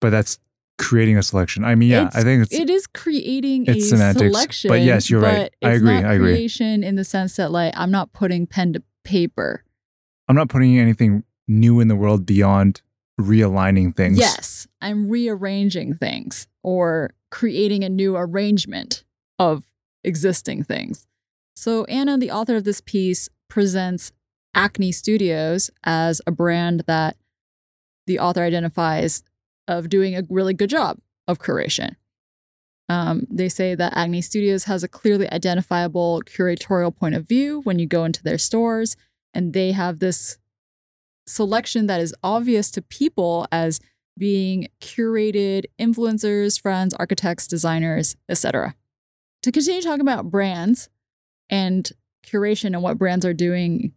[0.00, 0.38] But that's
[0.78, 1.64] creating a selection.
[1.64, 4.68] I mean, yeah, It's- I think it's It is creating It's a semantics, selection.
[4.68, 5.52] but yes, you're right.
[5.60, 6.32] but I agree, I agree.
[6.34, 9.64] Creation in the sense that like I'm not putting pen to paper.
[10.28, 12.82] I'm not putting anything new in the world beyond
[13.20, 14.18] realigning things.
[14.18, 19.04] Yes, I'm rearranging things or creating a new arrangement
[19.38, 19.64] of
[20.02, 21.06] existing things.
[21.54, 24.10] So, Ana, the author of this piece, presents
[24.54, 27.16] Acne Studios as a brand that
[28.06, 29.22] the author identifies
[29.68, 31.96] of doing a really good job of curation.
[32.88, 37.78] Um, they say that Acne Studios has a clearly identifiable curatorial point of view when
[37.78, 38.96] you go into their stores,
[39.32, 40.38] and they have this
[41.26, 43.80] selection that is obvious to people as
[44.18, 48.74] being curated influencers, friends, architects, designers, etc.
[49.42, 50.88] To continue talking about brands
[51.50, 51.90] and
[52.24, 53.92] curation and what brands are doing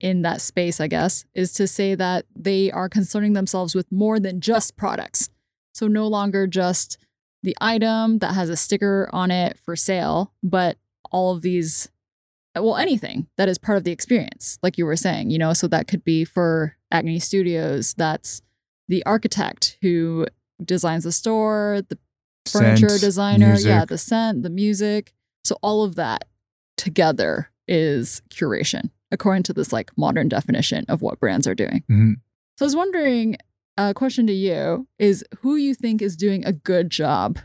[0.00, 4.20] in that space, I guess, is to say that they are concerning themselves with more
[4.20, 5.30] than just products.
[5.72, 6.98] So no longer just
[7.42, 10.76] the item that has a sticker on it for sale, but
[11.10, 11.88] all of these
[12.56, 15.68] well anything that is part of the experience like you were saying you know so
[15.68, 18.42] that could be for acne studios that's
[18.88, 20.26] the architect who
[20.64, 21.96] designs the store the
[22.50, 25.12] furniture Scent, designer yeah the scent the music.
[25.44, 26.24] So all of that
[26.76, 31.84] together is curation according to this like modern definition of what brands are doing.
[31.88, 32.14] Mhm.
[32.56, 33.36] so i was wondering
[33.78, 37.38] a question to you is who you think is doing a good job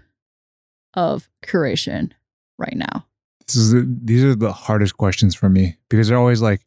[0.95, 2.11] of curation
[2.57, 3.05] right now
[3.47, 6.65] This is the, these are the hardest questions for me because they're always like,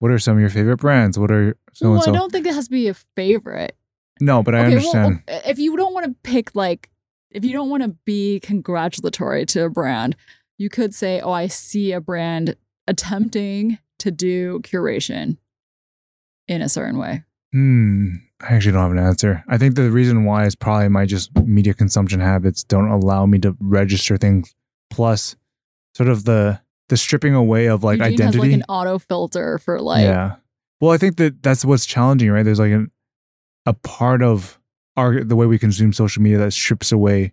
[0.00, 1.18] "What are some of your favorite brands?
[1.18, 3.76] What are so well, I don't think it has to be a favorite.
[4.20, 5.22] No, but I well, understand.
[5.28, 6.90] if you don't want to pick like,
[7.30, 10.16] if you don't want to be congratulatory to a brand,
[10.58, 12.56] you could say, "Oh, I see a brand
[12.88, 15.36] attempting to do curation
[16.48, 18.27] in a certain way." Hmm.
[18.40, 19.44] I actually don't have an answer.
[19.48, 23.38] I think the reason why is probably my just media consumption habits don't allow me
[23.40, 24.54] to register things.
[24.90, 25.36] Plus,
[25.94, 28.38] sort of the the stripping away of like Eugene identity.
[28.38, 30.36] has like an auto filter for like, yeah.
[30.80, 32.44] Well, I think that that's what's challenging, right?
[32.44, 32.90] There's like an,
[33.66, 34.58] a part of
[34.96, 37.32] our the way we consume social media that strips away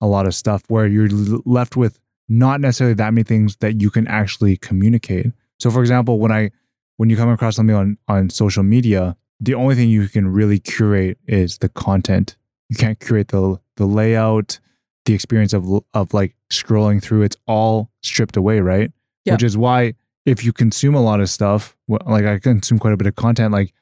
[0.00, 3.80] a lot of stuff, where you're l- left with not necessarily that many things that
[3.80, 5.26] you can actually communicate.
[5.58, 6.50] So, for example, when I
[6.98, 10.60] when you come across something on on social media, the only thing you can really
[10.60, 12.36] curate is the content.
[12.68, 14.60] You can't curate the the layout,
[15.04, 17.22] the experience of of like scrolling through.
[17.22, 18.92] It's all stripped away, right?
[19.24, 19.34] Yeah.
[19.34, 22.96] Which is why if you consume a lot of stuff, like I consume quite a
[22.96, 23.74] bit of content, like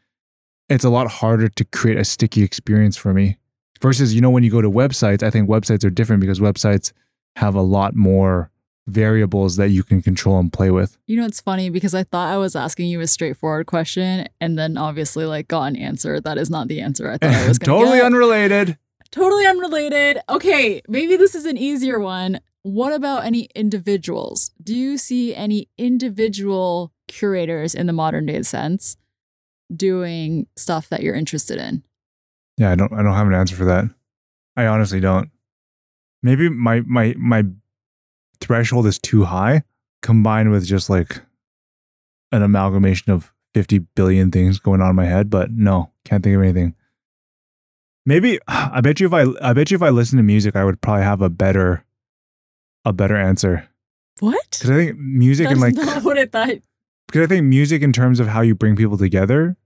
[0.71, 3.37] it's a lot harder to create a sticky experience for me.
[3.83, 6.93] Versus, you know, when you go to websites, I think websites are different because websites
[7.37, 8.51] have a lot more
[8.87, 10.97] variables that you can control and play with.
[11.07, 14.59] You know, it's funny because I thought I was asking you a straightforward question, and
[14.59, 17.59] then obviously like got an answer that is not the answer I thought I was
[17.61, 18.07] going to totally get.
[18.07, 18.79] unrelated.
[19.11, 20.19] Totally unrelated.
[20.29, 22.41] Okay, maybe this is an easier one.
[22.63, 24.51] What about any individuals?
[24.63, 28.97] Do you see any individual curators in the modern day sense
[29.75, 31.83] doing stuff that you're interested in?
[32.57, 33.85] Yeah, I don't I don't have an answer for that.
[34.57, 35.31] I honestly don't.
[36.23, 37.45] Maybe my my my
[38.41, 39.63] threshold is too high
[40.03, 41.21] combined with just like
[42.33, 46.37] an amalgamation of 50 billion things going on in my head, but no, can't think
[46.37, 46.75] of anything.
[48.07, 50.65] Maybe I bet you if I I bet you if I listen to music, I
[50.65, 51.85] would probably have a better
[52.85, 53.69] a better answer.
[54.21, 54.51] What?
[54.51, 56.57] Because I think music That's and like not what I thought.
[57.07, 59.57] because I think music in terms of how you bring people together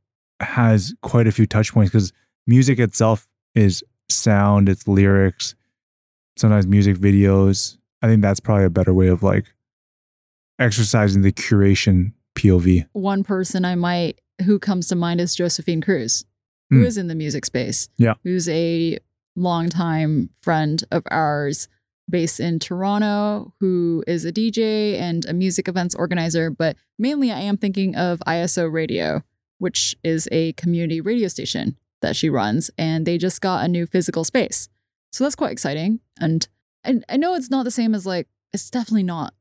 [0.41, 2.13] has quite a few touch points because
[2.47, 5.55] music itself is sound, it's lyrics,
[6.37, 7.79] sometimes music videos.
[8.05, 9.47] I think that's probably a better way of like
[10.59, 12.87] exercising the curation POV.
[12.93, 16.27] One person I might who comes to mind is Josephine Cruz,
[16.69, 16.85] who Hmm.
[16.85, 17.89] is in the music space.
[17.97, 18.15] Yeah.
[18.23, 18.99] Who's a
[19.37, 21.67] longtime friend of ours
[22.11, 26.51] based in Toronto, who is a DJ and a music events organizer.
[26.51, 29.23] But mainly I am thinking of ISO Radio,
[29.57, 33.87] which is a community radio station that she runs, and they just got a new
[33.87, 34.69] physical space.
[35.11, 36.01] So that's quite exciting.
[36.21, 36.47] And
[36.85, 39.35] I, I know it's not the same as like, it's definitely not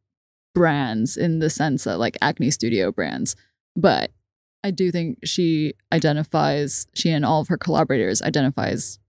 [0.56, 3.36] brands in the sense that like Acne Studio brands,
[3.76, 4.12] but
[4.64, 9.00] I do think she identifies, she and all of her collaborators identifies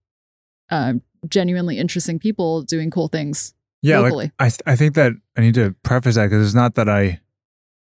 [0.70, 4.24] um, genuinely interesting people doing cool things Yeah, locally.
[4.26, 6.88] like I th- I think that I need to preface that because it's not that
[6.88, 7.20] I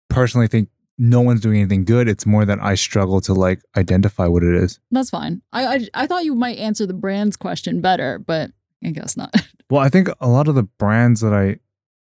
[0.08, 2.08] personally think no one's doing anything good.
[2.08, 4.78] It's more that I struggle to like identify what it is.
[4.90, 5.42] That's fine.
[5.52, 8.52] I, I I thought you might answer the brands question better, but
[8.84, 9.34] I guess not.
[9.70, 11.56] Well, I think a lot of the brands that I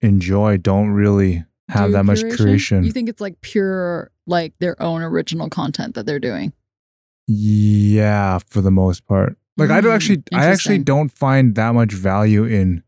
[0.00, 2.84] enjoy don't really have Do that much creation.
[2.84, 6.52] You think it's like pure, like their own original content that they're doing?
[7.26, 9.36] Yeah, for the most part.
[9.56, 12.82] Like I don't Mm, actually I actually don't find that much value in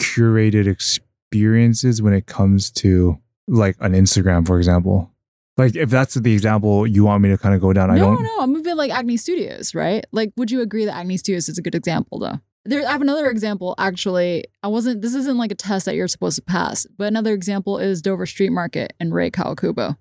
[0.00, 5.10] curated experiences when it comes to like an Instagram, for example.
[5.56, 8.22] Like if that's the example you want me to kind of go down, I don't
[8.22, 10.04] no, I'm moving like Acne Studios, right?
[10.12, 12.40] Like, would you agree that Acne Studios is a good example, though?
[12.64, 13.74] There, I have another example.
[13.78, 15.02] Actually, I wasn't.
[15.02, 18.26] This isn't like a test that you're supposed to pass, but another example is Dover
[18.26, 19.96] Street Market and Rei Kawakubo.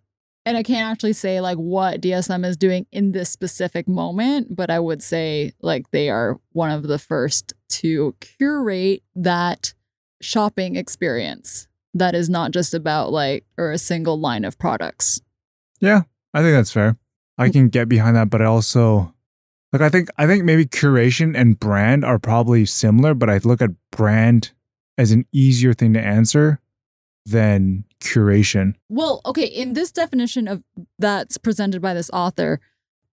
[0.45, 4.71] And I can't actually say like what DSM is doing in this specific moment, but
[4.71, 9.73] I would say like they are one of the first to curate that
[10.19, 15.21] shopping experience that is not just about like or a single line of products.
[15.79, 16.97] Yeah, I think that's fair.
[17.37, 17.53] I mm.
[17.53, 19.13] can get behind that, but I also
[19.71, 23.61] like I think I think maybe curation and brand are probably similar, but I look
[23.61, 24.51] at brand
[24.97, 26.59] as an easier thing to answer
[27.25, 28.75] than curation.
[28.89, 30.63] Well, okay, in this definition of
[30.99, 32.59] that's presented by this author,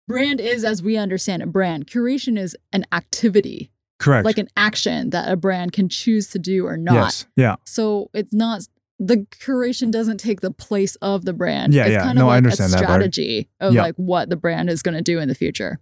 [0.08, 1.88] brand is as we understand it brand.
[1.88, 4.26] Curation is an activity, Correct.
[4.26, 6.94] like an action that a brand can choose to do or not.
[6.96, 7.26] Yes.
[7.36, 7.56] Yeah.
[7.66, 8.62] So it's not
[9.00, 11.74] the curation doesn't take the place of the brand.
[11.74, 12.02] Yeah, it's yeah.
[12.04, 13.84] kind No, of I like understand a that strategy of Yeah.
[13.84, 15.80] like what the brand is going to do in the future.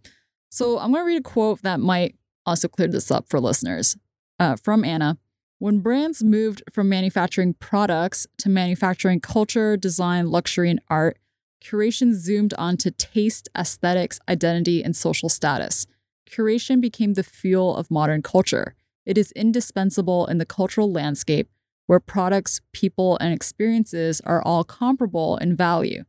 [0.49, 3.97] So I'm going to read a quote that might also clear this up for listeners
[4.39, 5.17] uh, from Ana.
[5.59, 11.17] When brands moved from manufacturing products to manufacturing culture, design, luxury, and art,
[11.63, 15.87] curation zoomed onto taste, aesthetics, identity, and social status.
[16.29, 18.75] Curation became the fuel of modern culture.
[19.05, 21.49] It is indispensable in the cultural landscape
[21.87, 26.03] where products, people, and experiences are all comparable in value.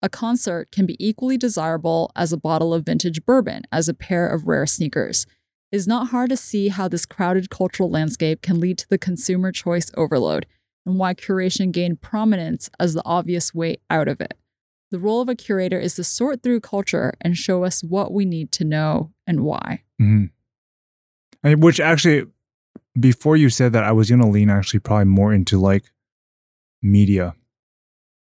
[0.00, 4.28] A concert can be equally desirable as a bottle of vintage bourbon, as a pair
[4.28, 5.26] of rare sneakers.
[5.72, 8.98] It is not hard to see how this crowded cultural landscape can lead to the
[8.98, 10.46] consumer choice overload
[10.86, 14.34] and why curation gained prominence as the obvious way out of it.
[14.90, 18.24] The role of a curator is to sort through culture and show us what we
[18.24, 19.82] need to know and why.
[19.98, 20.26] hmm
[21.42, 22.26] And which actually,
[22.98, 25.90] before you said that, I was gonna lean actually probably more into like
[26.80, 27.34] media,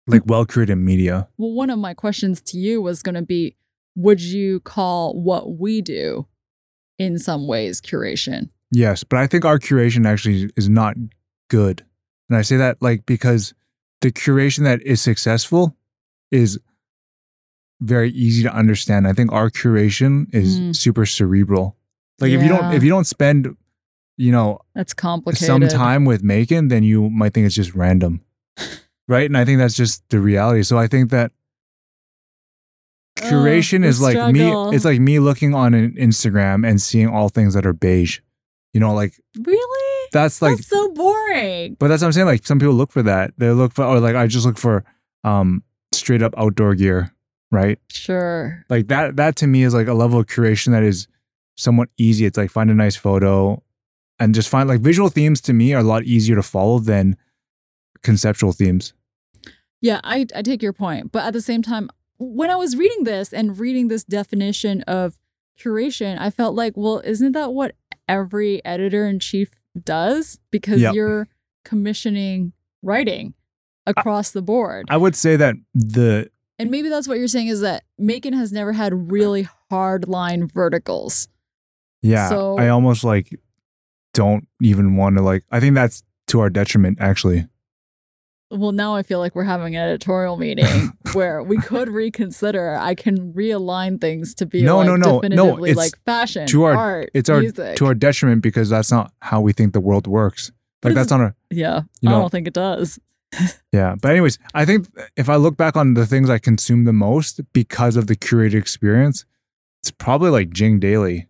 [0.07, 1.29] like well curated media.
[1.39, 3.57] Well, one of my questions to you was going to be
[3.97, 6.27] Would you call what we do
[6.99, 8.51] in some ways curation?
[8.71, 10.97] Yes, but I think our curation actually is not
[11.49, 11.85] good.
[12.29, 13.55] And I say that like because
[14.01, 15.77] the curation that is successful
[16.31, 16.59] is
[17.81, 19.07] very easy to understand.
[19.07, 20.75] I think our curation is Mm.
[20.77, 21.77] super cerebral.
[22.21, 23.57] Like if you don't if you don't spend,
[24.17, 25.47] you know, That's complicated.
[25.47, 28.23] some time with Maekan, then you might think it's just random.
[29.09, 29.27] right?
[29.27, 30.63] And I think that's just the reality.
[30.63, 31.33] So I think that
[33.19, 34.71] curation is like struggle.
[34.71, 38.21] me it's like me looking on an Instagram and seeing all things that are beige.
[38.73, 40.09] You know, like Really?
[40.13, 41.77] that's like That's so boring.
[41.79, 42.27] but that's what I'm saying.
[42.27, 43.33] Like some people look for that.
[43.39, 44.85] They look for, or like I just look for
[45.23, 45.63] um
[45.93, 47.13] straight up outdoor gear,
[47.53, 47.79] right?
[47.89, 48.65] Sure.
[48.69, 49.17] Like that.
[49.17, 51.07] That to me is like a level of curation that is
[51.57, 52.25] somewhat easy.
[52.27, 53.63] It's like find a nice photo,
[54.19, 55.41] and just find like visual themes.
[55.43, 57.17] To me, are a lot easier to follow than
[58.05, 58.93] conceptual themes.
[59.81, 61.11] Yeah, I, I take your point.
[61.13, 65.19] But at the same time, when I was reading this and reading this definition of
[65.59, 67.75] curation, I felt like, well, isn't that what
[68.09, 69.51] every editor in chief
[69.83, 70.39] does?
[70.51, 70.95] Because Yep.
[70.95, 71.29] you're
[71.65, 72.53] commissioning
[72.83, 73.35] writing
[73.87, 74.87] across the board.
[74.89, 78.53] I would say that the and maybe that's what you're saying is that Maekan has
[78.53, 81.27] never had really hard line verticals.
[82.01, 82.29] Yeah.
[82.29, 83.29] So- I almost like
[84.13, 87.49] don't even want to like I think that's to our detriment actually.
[88.55, 92.77] Well, now I feel like we're having an editorial meeting where we could reconsider.
[92.77, 96.47] I can realign things to be No, like no, no, no, definitively it's like fashion,
[96.49, 97.77] to our- art, It's our music.
[97.77, 100.53] to our detriment because that's not how we think the world works.
[100.83, 102.99] Like that's not a yeah, you I don't think it does.
[103.73, 103.95] yeah.
[104.01, 104.87] But anyways, I think
[105.17, 108.55] if I look back on the things I consume the most because of the curated
[108.55, 109.25] experience,
[109.83, 111.27] it's probably like Jing Daily.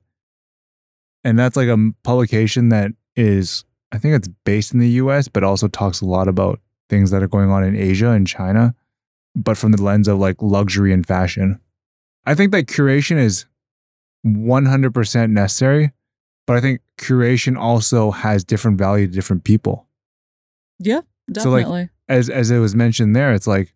[1.22, 5.45] And that's like a publication that is I think it's based in the US, but
[5.45, 8.74] also talks a lot about things that are going on in Asia and China,
[9.35, 11.61] but from the lens of like luxury and fashion.
[12.26, 13.47] I think that curation is
[14.26, 15.93] 100% necessary,
[16.47, 19.87] but I think curation also has different value to different people.
[20.78, 21.01] Yeah,
[21.37, 21.91] So, like, definitely.
[22.09, 23.72] As as it was mentioned there, it's like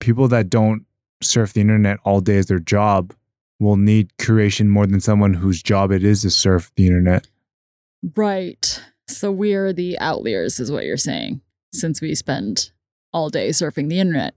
[0.00, 0.84] people that don't
[1.22, 3.14] surf the internet all day as their job
[3.58, 7.28] will need curation more than someone whose job it is to surf the internet.
[8.16, 8.82] right.
[9.08, 11.40] So we are the outliers, is what you're saying,
[11.72, 12.70] since we spend
[13.12, 14.34] all day surfing the internet.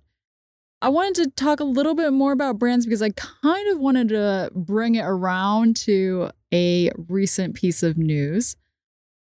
[0.81, 4.09] I wanted to talk a little bit more about brands because I kind of wanted
[4.09, 8.55] to bring it around to a recent piece of news,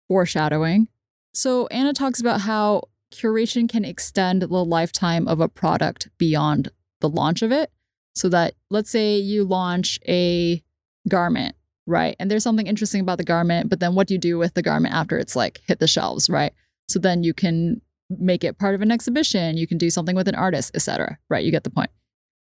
[0.09, 0.89] foreshadowing.
[1.35, 7.09] So, Ana talks about how curation can extend the lifetime of a product beyond the
[7.09, 7.71] launch of it.
[8.15, 10.63] So, that let's say you launch a
[11.09, 11.57] garment,
[11.87, 12.17] right?
[12.19, 14.63] And there's something interesting about the garment, but then what do you do with the
[14.63, 16.53] garment after it's like hit the shelves, right?
[16.89, 20.29] So, then you can make it part of an exhibition, you can do something with
[20.29, 21.19] an artist, etc.
[21.29, 21.45] Right?
[21.45, 21.91] You get the point.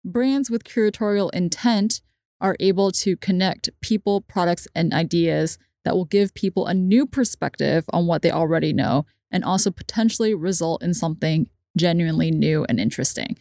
[0.03, 2.01] Brands with curatorial intent
[2.41, 7.85] are able to connect people, products, and ideas that will give people a new perspective
[7.93, 13.37] on what they already know and also potentially result in something genuinely new and interesting.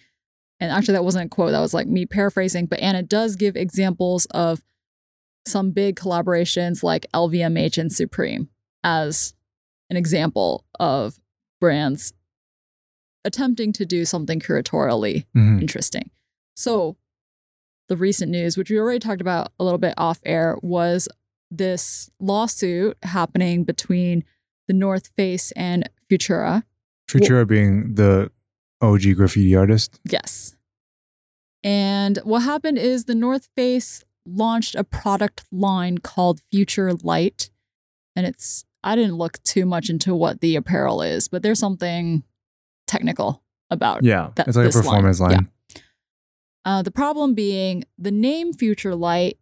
[0.61, 3.57] And actually, that wasn't a quote, that was like me paraphrasing, but Ana does give
[3.57, 4.63] examples of
[5.47, 8.49] some big collaborations like LVMH and Supreme
[8.83, 9.35] as
[9.91, 11.19] an example of
[11.61, 12.13] brands
[13.25, 15.61] attempting to do something curatorially Mhm.
[15.61, 16.11] interesting.
[16.55, 16.97] So,
[17.89, 21.09] the recent news, which we already talked about a little bit off air, was
[21.51, 24.25] this lawsuit happening between
[24.69, 26.65] the North Face and Futura.
[27.09, 28.31] Futura being the
[28.81, 30.01] OG graffiti artist.
[30.05, 30.57] Yes.
[31.63, 37.51] And what happened is the North Face launched a product line called Future Light.
[38.17, 42.23] And it's, I didn't look too much into what the apparel is, but there's something
[42.87, 44.31] technical about Yeah.
[44.37, 44.85] that- it's like a this line.
[44.85, 45.49] performance line.
[45.75, 45.81] Yeah.
[46.67, 49.39] Uh, the problem being the name Future Light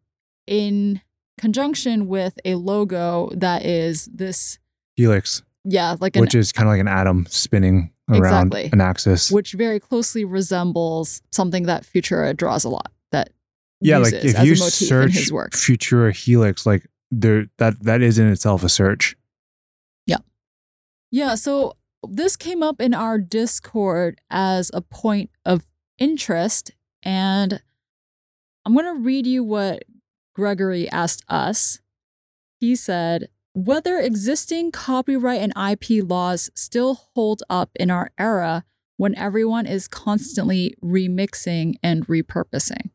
[0.46, 1.00] in
[1.38, 4.58] conjunction with a logo that is this,
[4.96, 8.70] Helix, yeah, like an, which is kind of like an atom spinning around Exactly.
[8.72, 9.30] an axis.
[9.30, 12.92] which very closely resembles something that Futura draws a lot.
[13.12, 13.30] That
[13.80, 15.30] yeah, like if you a motif in search.
[15.52, 19.16] Futura Helix, like there that that is in itself a search.
[21.12, 21.76] Yeah, so
[22.08, 25.62] this came up in our Discord as a point of
[25.98, 26.70] interest,
[27.02, 27.60] and
[28.64, 29.84] I'm going to read you what
[30.34, 31.80] Gregory asked us.
[32.60, 38.64] He said, whether existing copyright and IP laws still hold up in our era
[38.96, 42.88] when everyone is constantly remixing and repurposing.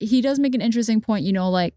[0.00, 1.74] He does make an interesting point, you know, like,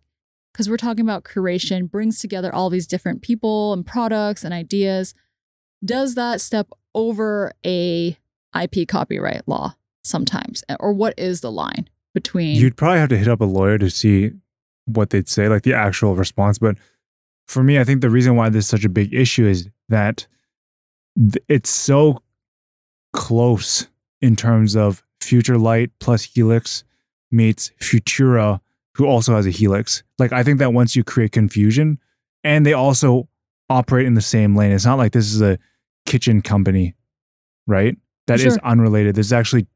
[0.53, 5.13] because we're talking about curation brings together all these different people and products and ideas
[5.83, 8.17] does that step over a
[8.59, 10.63] IP copyright law sometimes?
[10.79, 13.89] Or what is the line between You'd probably have to hit up a lawyer to
[13.89, 14.31] see
[14.85, 16.57] what they'd say, like the actual response.
[16.57, 16.77] But
[17.47, 20.27] for me, I think the reason why this is such a big issue is that
[21.19, 22.21] th- it's so
[23.13, 23.87] close
[24.21, 26.83] in terms of Future Light plus Helix
[27.31, 28.59] meets Futura,
[28.95, 30.03] who also has a Helix.
[30.19, 31.99] Like, I think that once you create confusion,
[32.43, 33.27] and they also
[33.69, 35.57] operate in the same lane, it's not like this is a
[36.05, 36.95] kitchen company,
[37.67, 37.97] right?
[38.27, 38.59] That is Sure.
[38.63, 39.15] unrelated.
[39.15, 39.67] This is actually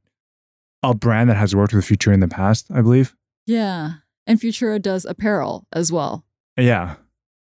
[0.83, 3.15] a brand that has worked with Futura in the past, I believe.
[3.45, 3.93] Yeah.
[4.27, 6.23] And Futura does apparel as well.
[6.57, 6.95] Yeah.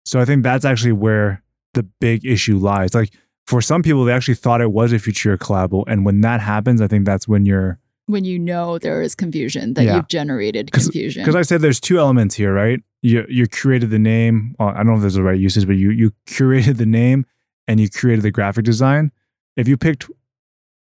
[0.04, 1.42] So I think that's actually where
[1.72, 2.94] the big issue lies.
[2.94, 3.12] Like
[3.46, 5.84] for some people, they actually thought it was a Futura collab.
[5.88, 9.74] And when that happens, I think that's when you're, When you know there is confusion,
[9.74, 9.96] that Yeah.
[9.96, 11.22] you've generated confusion.
[11.22, 12.80] because I said there's two elements here, right?
[13.04, 14.56] You, you created the name.
[14.58, 17.26] Well, I don't know if there's the right usage, but you, you curated the name
[17.68, 19.12] and you created the graphic design.
[19.56, 20.08] If you picked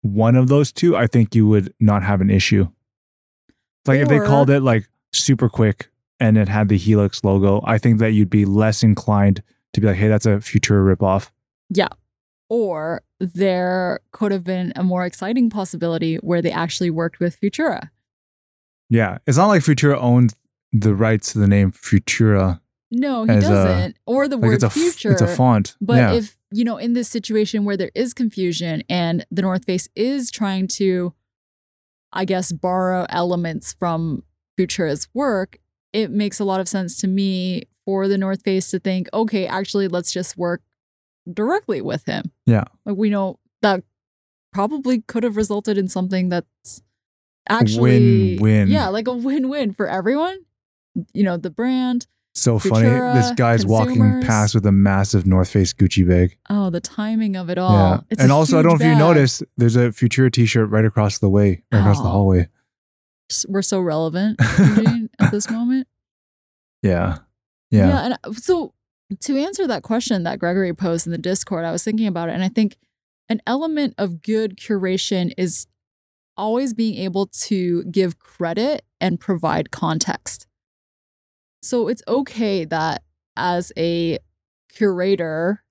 [0.02, 2.68] one of those two, I think you would not have an issue.
[3.86, 5.90] Like if they called it like super quick
[6.20, 9.42] and it had the Helix logo, I think that you'd be less inclined
[9.72, 11.30] to be like, hey, that's a Futura ripoff.
[11.70, 11.88] Yeah.
[12.48, 17.90] Or there could have been a more exciting possibility where they actually worked with Futura.
[18.88, 19.18] Yeah.
[19.26, 20.34] It's not like Futura owned
[20.80, 22.60] the rights to the name Futura
[22.90, 23.96] No, he doesn't.
[24.06, 25.12] or the Like word it's a future.
[25.12, 25.76] it's a font.
[25.80, 26.12] But yeah.
[26.14, 30.30] if, you know, in this situation where there is confusion and the North Face is
[30.30, 31.12] trying to,
[32.12, 34.22] I guess, borrow elements from
[34.58, 35.58] Futura's work,
[35.92, 39.46] it makes a lot of sense to me for the North Face to think, okay,
[39.46, 40.62] actually, let's just work
[41.32, 42.30] directly with him.
[42.46, 42.64] Yeah.
[42.84, 43.82] Like we know that
[44.52, 46.82] probably could have resulted in something that's
[47.48, 48.68] actually Win-win.
[48.68, 50.38] Yeah, like a win-win for everyone.
[51.12, 52.06] You know, the brand.
[52.34, 52.86] so funny.
[52.88, 56.36] Futura, This guy's walking past with a massive North Face Gucci bag.
[56.50, 57.72] Oh, the timing of it all.
[57.72, 58.00] yeah.
[58.10, 61.18] It's and also, I don't know if you noticed, there's a Futura t-shirt right across
[61.18, 62.10] the way, right across the Oh.
[62.10, 62.48] hallway.
[63.48, 65.88] We're so relevant Eugene, at this moment.
[66.82, 67.18] Yeah.
[67.70, 67.88] Yeah.
[67.88, 68.04] Yeah.
[68.04, 68.74] And uh, so
[69.20, 72.32] to answer that question that Gregory posed in the Discord, I was thinking about it.
[72.34, 72.76] And I think
[73.28, 75.66] an element of good curation is
[76.36, 80.45] always being able to give credit and provide context.
[81.62, 83.02] So it's okay that
[83.36, 84.18] as a
[84.72, 85.62] curator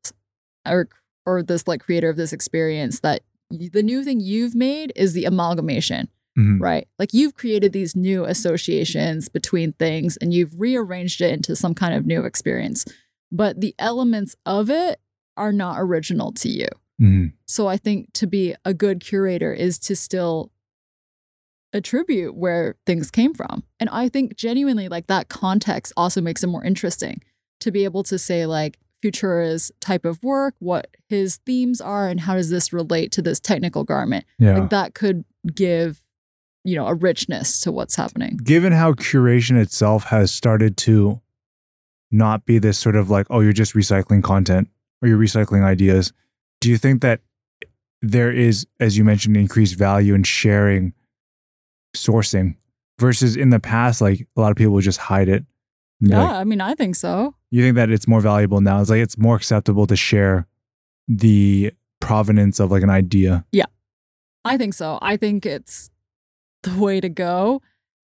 [0.68, 0.88] or
[1.26, 5.26] or this like creator of this experience that the new thing you've made is the
[5.26, 6.08] amalgamation
[6.38, 6.60] Mhm.
[6.60, 6.86] right?
[7.00, 11.94] Like you've created these new associations between things and you've rearranged it into some kind
[11.96, 12.84] of new experience.
[13.32, 15.00] But the elements of it
[15.38, 16.68] are not original to you.
[17.02, 17.32] Mhm.
[17.46, 20.52] So I think to be a good curator is to still
[21.76, 23.64] attribute where things came from.
[23.80, 27.22] And I think genuinely like that context also makes it more interesting
[27.60, 32.22] to be able to say like Futura's type of work, what his themes are, and
[32.22, 34.58] how does this relate to this technical garment Yeah.
[34.58, 36.02] like that could give
[36.64, 41.22] you know a richness to what's happening Given how curation itself has started to
[42.12, 44.70] not be this sort of like, oh, you're just recycling content
[45.02, 46.12] or you're recycling ideas,
[46.62, 47.22] do you think that
[48.02, 50.94] there is, as you mentioned, increased value in sharing
[51.96, 52.56] sourcing
[53.00, 55.46] versus in the past, like a lot of people would just hide it?
[56.02, 58.82] Yeah like, i mean i think so you think that it's more valuable now?
[58.82, 60.46] It's like it's more acceptable to share
[61.08, 61.72] the
[62.02, 63.46] provenance of like an idea.
[63.54, 63.66] Yeah,
[64.46, 65.90] I think so i think it's
[66.64, 67.62] the way to go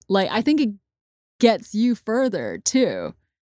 [0.08, 0.70] like i think it
[1.40, 3.14] gets you further too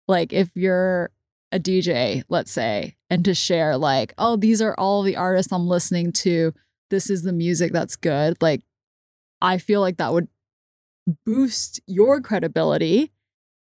[0.08, 1.10] like if you're
[1.52, 5.68] a dj let's say and to share like oh these are all the artists i'm
[5.68, 6.54] listening to
[6.90, 8.62] this is the music that's good like
[9.44, 10.28] i feel like that would
[11.26, 13.12] boost your credibility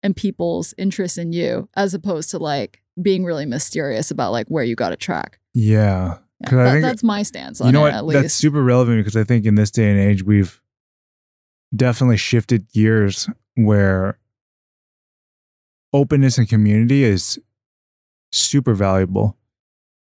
[0.03, 4.63] and people's interest in you as opposed to like being really mysterious about like where
[4.63, 6.17] you got a track Yeah.
[6.41, 8.15] Yeah, 'Cause I think- that's my stance on you know it what?
[8.15, 10.59] at That's super relevant because I think in this day and age, we've
[11.75, 14.17] definitely shifted gears where
[15.93, 17.39] openness and community is
[18.31, 19.37] super valuable.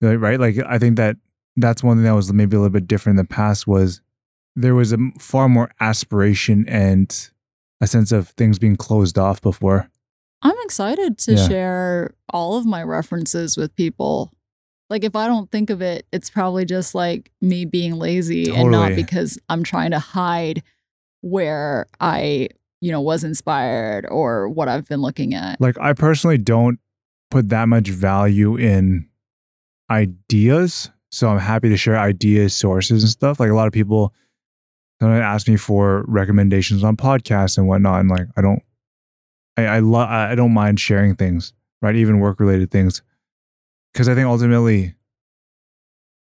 [0.01, 0.41] Right?
[0.41, 1.17] Like, I think that
[1.57, 4.01] that's one thing that was maybe a little bit different in the past was
[4.57, 7.31] there was a far more aspiration and
[7.81, 9.91] a sense of things being closed off before.
[10.43, 11.49] I'm excited to Yeah.
[11.49, 14.33] share all of my references with people.
[14.91, 18.71] Like if I don't think of it, it's probably just like me being lazy and
[18.71, 20.63] not because I'm trying to hide
[21.23, 22.49] where I,
[22.83, 25.59] you know, was inspired or what I've been looking at.
[25.61, 26.79] Like, I personally don't
[27.31, 29.09] put that much value in
[29.91, 30.91] ideas.
[31.11, 33.41] So I'm happy to share ideas, sources, and stuff.
[33.41, 34.13] Like, a lot of people
[35.01, 38.01] sometimes ask me for recommendations on podcasts and whatnot.
[38.01, 38.63] And like, I don't,
[39.57, 41.95] I, I love, I don't mind sharing things, right?
[41.95, 43.03] Even work related things.
[43.95, 44.95] Cause I think ultimately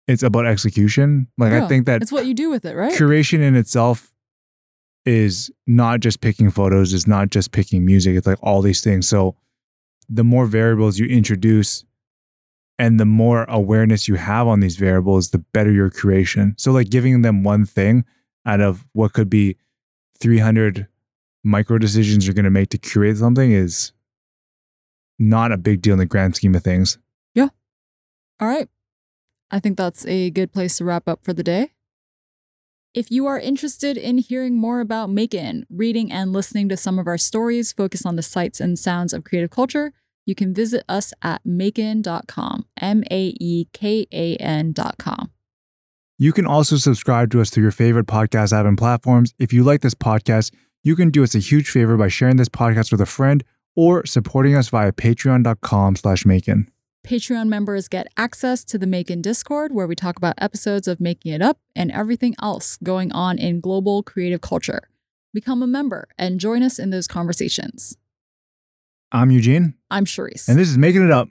[0.07, 1.27] it's about execution.
[1.37, 2.93] Like, I think that It's what you do with it, right?
[2.93, 4.11] curation in itself
[5.05, 9.07] is not just picking photos, it's not just picking music, it's like all these things.
[9.07, 9.35] So
[10.09, 11.85] the more variables you introduce
[12.77, 16.59] and the more awareness you have on these variables, the better your curation.
[16.59, 18.03] So like giving them one thing
[18.45, 19.57] out of what could be
[20.19, 20.87] 300
[21.43, 23.91] micro decisions you're going to make to curate something is
[25.17, 26.97] not a big deal in the grand scheme of things.
[27.33, 27.49] Yeah.
[28.39, 28.69] All right.
[29.51, 31.71] I think that's a good place to wrap up for the day.
[32.93, 37.07] If you are interested in hearing more about Maekan, reading and listening to some of
[37.07, 39.93] our stories focused on the sights and sounds of creative culture,
[40.25, 45.31] you can visit us at maekan.com, M A E K A N.com.
[46.21, 49.33] You can also subscribe to us through your favorite podcast app and platforms.
[49.39, 50.53] If you like this podcast,
[50.83, 53.43] you can do us a huge favor by sharing this podcast with a friend
[53.75, 56.67] or supporting us via patreon.com slash Maekan.
[57.03, 61.33] Patreon members get access to the Maekan Discord, where we talk about episodes of Making
[61.33, 64.89] It Up and everything else going on in global creative culture.
[65.33, 67.97] Become a member and join us in those conversations.
[69.11, 70.47] I'm Eugene, I'm Charisse.
[70.47, 71.29] and this is Making It Up.